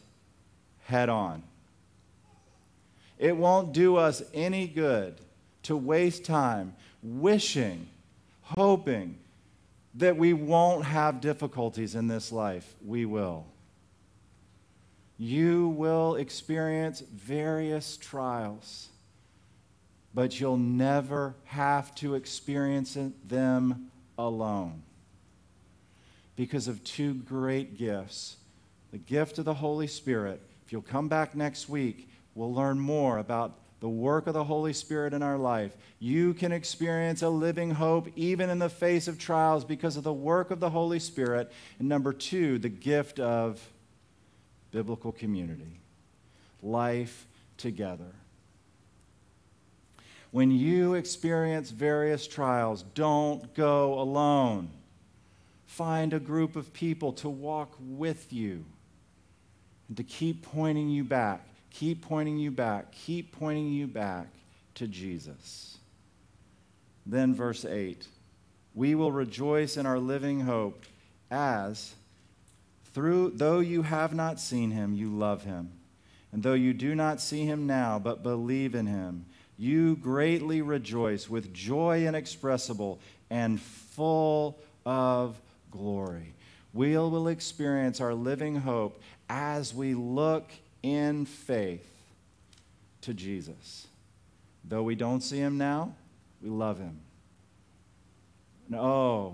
head 0.84 1.10
on. 1.10 1.44
It 3.18 3.36
won't 3.36 3.74
do 3.74 3.96
us 3.96 4.22
any 4.34 4.68
good 4.68 5.20
to 5.64 5.76
waste 5.76 6.24
time 6.24 6.76
wishing, 7.02 7.88
hoping 8.42 9.18
that 9.96 10.16
we 10.16 10.34
won't 10.34 10.86
have 10.86 11.22
difficulties 11.22 11.96
in 11.96 12.08
this 12.08 12.32
life. 12.32 12.76
We 12.86 13.06
will. 13.06 13.46
You 15.18 15.70
will 15.70 16.16
experience 16.16 17.02
various 17.02 17.98
trials 17.98 18.90
but 20.18 20.40
you'll 20.40 20.58
never 20.58 21.36
have 21.46 21.94
to 21.94 22.16
experience 22.16 22.98
them 23.28 23.92
alone 24.18 24.82
because 26.36 26.68
of 26.68 26.84
two 26.84 27.14
great 27.14 27.78
gifts 27.78 28.38
the 28.92 28.98
gift 28.98 29.38
of 29.38 29.46
the 29.46 29.54
Holy 29.54 29.86
Spirit. 29.86 30.42
If 30.66 30.72
you'll 30.72 30.82
come 30.82 31.08
back 31.08 31.36
next 31.36 31.70
week, 31.70 32.10
we'll 32.34 32.52
learn 32.52 32.80
more 32.80 33.20
about 33.20 33.60
the 33.80 33.90
work 33.90 34.26
of 34.26 34.34
the 34.34 34.46
Holy 34.46 34.74
Spirit 34.74 35.14
in 35.14 35.22
our 35.22 35.38
life. 35.38 35.78
You 36.00 36.34
can 36.34 36.52
experience 36.52 37.22
a 37.22 37.30
living 37.30 37.70
hope 37.70 38.08
even 38.16 38.50
in 38.50 38.58
the 38.58 38.70
face 38.70 39.08
of 39.08 39.20
trials 39.20 39.66
because 39.66 39.98
of 39.98 40.04
the 40.04 40.14
work 40.14 40.50
of 40.50 40.60
the 40.60 40.72
Holy 40.72 40.98
Spirit. 40.98 41.52
And 41.78 41.88
number 41.88 42.12
two, 42.12 42.58
the 42.58 42.70
gift 42.70 43.20
of 43.20 43.62
biblical 44.72 45.12
community, 45.12 45.80
life 46.62 47.28
together. 47.58 48.14
When 50.32 50.52
you 50.52 50.94
experience 50.96 51.72
various 51.72 52.28
trials, 52.28 52.84
don't 52.94 53.54
go 53.54 54.00
alone. 54.00 54.70
Find 55.66 56.14
a 56.14 56.20
group 56.20 56.56
of 56.56 56.74
people 56.74 57.14
to 57.14 57.30
walk 57.30 57.76
with 57.80 58.32
you 58.32 58.66
and 59.88 59.98
to 59.98 60.04
keep 60.04 60.44
pointing 60.44 60.90
you 60.90 61.04
back, 61.04 61.48
keep 61.70 62.02
pointing 62.02 62.38
you 62.38 62.52
back, 62.52 62.92
keep 62.92 63.32
pointing 63.32 63.70
you 63.70 63.88
back 63.88 64.28
to 64.76 64.88
Jesus. 64.88 65.78
Then, 67.06 67.34
verse 67.34 67.64
8 67.64 68.06
we 68.78 68.94
will 68.94 69.12
rejoice 69.12 69.76
in 69.76 69.88
our 69.88 69.98
living 69.98 70.42
hope 70.42 70.86
as 71.32 71.96
through 72.98 73.32
though 73.36 73.60
you 73.60 73.84
have 73.84 74.16
not 74.16 74.40
seen 74.40 74.72
him 74.72 74.96
you 74.96 75.08
love 75.08 75.44
him 75.44 75.72
and 76.32 76.42
though 76.42 76.54
you 76.54 76.74
do 76.74 76.96
not 76.96 77.22
see 77.22 77.46
him 77.46 77.68
now 77.68 78.00
but 78.00 78.24
believe 78.24 78.74
in 78.74 78.88
him 78.88 79.24
you 79.58 79.96
greatly 79.96 80.62
rejoice 80.62 81.30
with 81.30 81.54
joy 81.54 82.08
inexpressible 82.08 83.00
and 83.30 83.60
full 83.60 84.58
of 84.86 85.40
glory. 85.72 86.34
We 86.74 86.96
will 86.98 87.28
experience 87.28 88.00
our 88.00 88.14
living 88.14 88.56
hope 88.56 89.02
as 89.30 89.74
we 89.74 89.94
look 89.96 90.52
in 90.84 91.26
faith 91.26 91.90
to 93.02 93.14
Jesus. 93.14 93.88
Though 94.64 94.84
we 94.84 94.96
don't 94.96 95.22
see 95.22 95.38
him 95.38 95.58
now, 95.58 95.96
we 96.42 96.50
love 96.50 96.78
him. 96.78 97.00
No, 98.70 98.80
oh, 98.80 99.34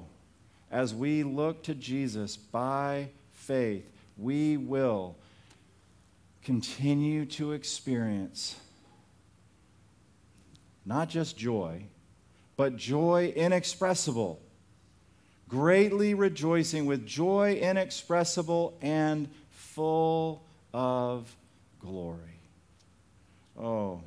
as 0.72 0.94
we 0.94 1.24
look 1.24 1.64
to 1.64 1.76
Jesus 1.76 2.38
by 2.38 3.10
faith, 3.44 3.86
we 4.18 4.58
will 4.58 5.16
continue 6.44 7.26
to 7.26 7.52
experience 7.52 8.56
not 10.86 11.10
just 11.10 11.38
joy, 11.38 11.84
but 12.58 12.76
joy 12.76 13.34
inexpressible, 13.36 14.42
greatly 15.48 16.14
rejoicing 16.14 16.86
with 16.86 17.06
joy 17.06 17.54
inexpressible 17.54 18.78
and 18.82 19.30
full 19.52 20.44
of 20.74 21.34
glory. 21.80 22.20
Oh, 23.58 24.02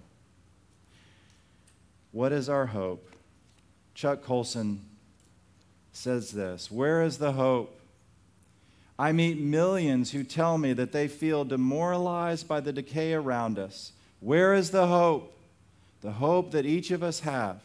what 2.12 2.32
is 2.32 2.48
our 2.48 2.66
hope? 2.66 3.10
Chuck 3.94 4.22
Colson 4.22 4.84
says 5.92 6.30
this 6.32 6.70
Where 6.70 7.02
is 7.02 7.18
the 7.18 7.32
hope? 7.32 7.75
I 8.98 9.12
meet 9.12 9.38
millions 9.38 10.12
who 10.12 10.24
tell 10.24 10.56
me 10.56 10.72
that 10.72 10.92
they 10.92 11.08
feel 11.08 11.44
demoralized 11.44 12.48
by 12.48 12.60
the 12.60 12.72
decay 12.72 13.12
around 13.12 13.58
us. 13.58 13.92
Where 14.20 14.54
is 14.54 14.70
the 14.70 14.86
hope? 14.86 15.38
The 16.00 16.12
hope 16.12 16.52
that 16.52 16.64
each 16.64 16.90
of 16.90 17.02
us 17.02 17.20
have 17.20 17.60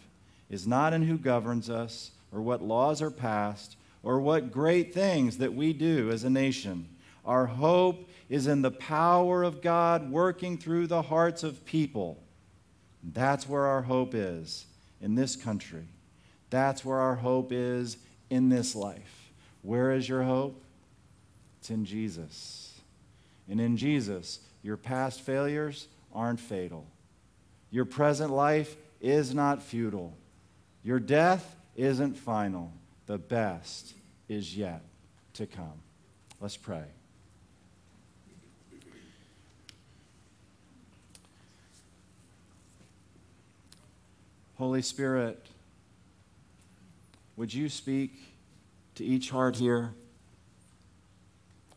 is 0.50 0.68
not 0.68 0.94
in 0.94 1.04
who 1.04 1.18
governs 1.18 1.70
us 1.70 2.12
or 2.34 2.42
what 2.42 2.62
laws 2.62 3.02
are 3.02 3.12
passed 3.12 3.78
or 4.04 4.20
what 4.20 4.52
great 4.52 4.94
things 4.94 5.38
that 5.38 5.54
we 5.54 5.72
do 5.74 6.12
as 6.12 6.24
a 6.24 6.30
nation. 6.30 6.88
Our 7.24 7.46
hope 7.46 8.10
is 8.30 8.48
in 8.48 8.62
the 8.62 8.72
power 8.72 9.44
of 9.44 9.62
God 9.62 10.12
working 10.12 10.58
through 10.58 10.88
the 10.88 11.04
hearts 11.04 11.44
of 11.44 11.66
people. 11.66 12.22
That's 13.14 13.48
where 13.48 13.66
our 13.66 13.84
hope 13.84 14.14
is 14.14 14.66
in 15.02 15.16
this 15.16 15.36
country. 15.36 15.84
That's 16.50 16.84
where 16.84 17.00
our 17.00 17.16
hope 17.16 17.52
is 17.52 17.98
in 18.30 18.50
this 18.50 18.76
life. 18.76 19.32
Where 19.62 19.92
is 19.92 20.10
your 20.10 20.24
hope? 20.24 20.62
It's 21.62 21.70
in 21.70 21.86
Jesus. 21.86 22.74
And 23.48 23.62
in 23.62 23.78
Jesus, 23.78 24.40
your 24.64 24.78
past 24.78 25.22
failures 25.22 25.88
aren't 26.12 26.40
fatal. 26.40 26.88
Your 27.70 27.86
present 27.86 28.34
life 28.34 28.76
is 29.00 29.36
not 29.36 29.62
futile. 29.62 30.18
Your 30.84 31.00
death 31.00 31.56
isn't 31.76 32.16
final. 32.16 32.74
The 33.06 33.20
best 33.20 33.94
is 34.28 34.58
yet 34.58 34.82
to 35.36 35.46
come. 35.46 35.80
Let's 36.40 36.58
pray. 36.58 36.86
Holy 44.58 44.82
Spirit, 44.82 45.46
would 47.36 47.54
you 47.54 47.70
speak 47.70 48.14
to 48.96 49.06
each 49.06 49.30
heart 49.30 49.56
here? 49.58 49.94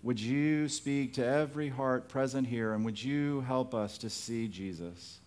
Would 0.04 0.20
you 0.20 0.68
speak 0.68 1.14
to 1.14 1.24
every 1.24 1.70
heart 1.70 2.10
present 2.10 2.46
here, 2.46 2.74
and 2.74 2.84
would 2.84 3.02
you 3.02 3.40
help 3.40 3.74
us 3.74 3.96
to 3.98 4.10
see 4.10 4.48
Jesus? 4.48 5.18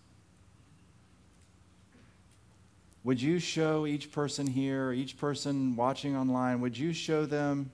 Would 3.02 3.20
you 3.20 3.40
show 3.40 3.86
each 3.86 4.12
person 4.12 4.46
here, 4.46 4.92
each 4.92 5.18
person 5.18 5.74
watching 5.74 6.16
online, 6.16 6.60
would 6.60 6.78
you 6.78 6.92
show 6.92 7.26
them 7.26 7.72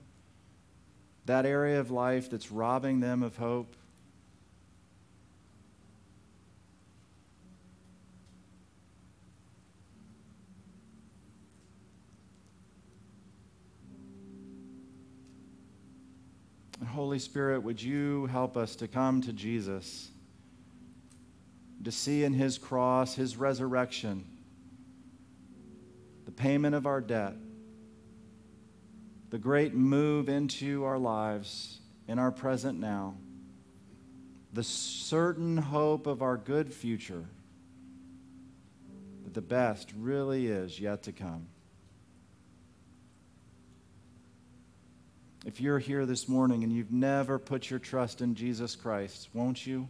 that 1.27 1.45
area 1.45 1.79
of 1.79 1.91
life 1.91 2.27
that's 2.27 2.51
robbing 2.51 3.01
them 3.01 3.21
of 3.21 3.37
hope? 3.37 3.75
Holy 16.95 17.19
Spirit, 17.19 17.61
would 17.61 17.83
you 17.83 18.25
help 18.27 18.55
us 18.55 18.77
to 18.77 18.87
come 18.87 19.19
to 19.19 19.33
Jesus, 19.33 20.09
to 21.83 21.91
see 21.91 22.23
in 22.23 22.31
his 22.31 22.57
cross, 22.57 23.15
his 23.15 23.35
resurrection, 23.35 24.23
the 26.23 26.31
payment 26.31 26.73
of 26.73 26.85
our 26.85 27.01
debt, 27.01 27.33
the 29.29 29.37
great 29.37 29.73
move 29.73 30.29
into 30.29 30.85
our 30.85 30.97
lives 30.97 31.79
in 32.07 32.17
our 32.17 32.31
present 32.31 32.79
now, 32.79 33.15
the 34.53 34.63
certain 34.63 35.57
hope 35.57 36.07
of 36.07 36.21
our 36.21 36.37
good 36.37 36.73
future, 36.73 37.25
that 39.25 39.33
the 39.33 39.41
best 39.41 39.91
really 39.97 40.47
is 40.47 40.79
yet 40.79 41.03
to 41.03 41.11
come. 41.11 41.47
If 45.45 45.61
you're 45.61 45.79
here 45.79 46.07
this 46.07 46.27
morning 46.27 46.63
and 46.63 46.73
you've 46.73 46.91
never 46.91 47.37
put 47.37 47.69
your 47.69 47.77
trust 47.77 48.19
in 48.19 48.33
Jesus 48.33 48.75
Christ, 48.75 49.29
won't 49.31 49.65
you? 49.65 49.87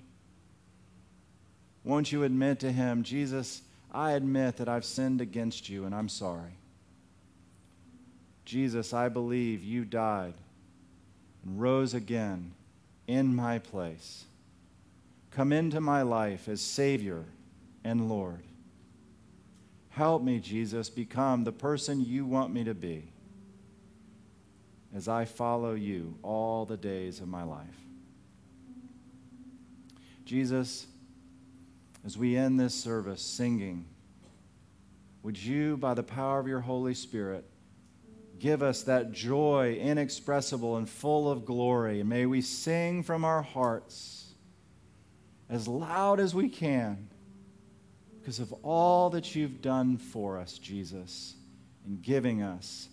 Won't 1.85 2.11
you 2.11 2.23
admit 2.23 2.59
to 2.59 2.71
Him, 2.73 3.03
Jesus, 3.03 3.61
I 3.89 4.11
admit 4.11 4.57
that 4.57 4.67
I've 4.67 4.83
sinned 4.83 5.21
against 5.21 5.69
you 5.69 5.85
and 5.85 5.95
I'm 5.95 6.09
sorry. 6.09 6.57
Jesus, 8.43 8.93
I 8.93 9.07
believe 9.07 9.63
you 9.63 9.85
died 9.85 10.33
and 11.45 11.61
rose 11.61 11.93
again 11.93 12.51
in 13.07 13.33
my 13.33 13.59
place. 13.59 14.25
Come 15.31 15.53
into 15.53 15.79
my 15.79 16.01
life 16.01 16.49
as 16.49 16.59
Savior 16.59 17.23
and 17.83 18.09
Lord. 18.09 18.41
Help 19.91 20.21
me, 20.21 20.39
Jesus, 20.39 20.89
become 20.89 21.45
the 21.45 21.53
person 21.53 22.03
you 22.03 22.25
want 22.25 22.53
me 22.53 22.65
to 22.65 22.73
be 22.73 23.07
as 24.95 25.09
I 25.09 25.25
follow 25.25 25.73
you 25.73 26.17
all 26.23 26.65
the 26.65 26.77
days 26.77 27.19
of 27.19 27.27
my 27.27 27.43
life. 27.43 27.77
Jesus, 30.23 30.87
as 32.05 32.17
we 32.17 32.37
end 32.37 32.57
this 32.57 32.73
service 32.73 33.21
singing, 33.21 33.85
would 35.21 35.37
you, 35.37 35.75
by 35.75 35.93
the 35.95 36.03
power 36.03 36.39
of 36.39 36.47
your 36.47 36.61
Holy 36.61 36.93
Spirit, 36.93 37.43
give 38.39 38.63
us 38.63 38.83
that 38.83 39.11
joy 39.11 39.77
inexpressible 39.81 40.77
and 40.77 40.89
full 40.89 41.29
of 41.29 41.45
glory? 41.45 42.01
May 42.01 42.25
we 42.25 42.41
sing 42.41 43.03
from 43.03 43.25
our 43.25 43.41
hearts 43.41 44.33
as 45.49 45.67
loud 45.67 46.21
as 46.21 46.33
we 46.33 46.47
can 46.47 47.09
because 48.21 48.39
of 48.39 48.53
all 48.63 49.09
that 49.09 49.35
you've 49.35 49.61
done 49.61 49.97
for 49.97 50.39
us, 50.39 50.57
Jesus, 50.57 51.35
in 51.85 51.99
giving 52.01 52.41
us 52.41 52.87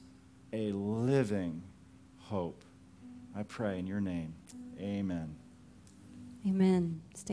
a 0.52 0.72
living 0.72 1.62
hope. 2.32 2.64
I 3.36 3.42
pray 3.42 3.78
in 3.78 3.86
your 3.86 4.00
name. 4.00 4.32
Amen. 4.80 5.36
Amen. 6.46 7.02
Stay 7.14 7.20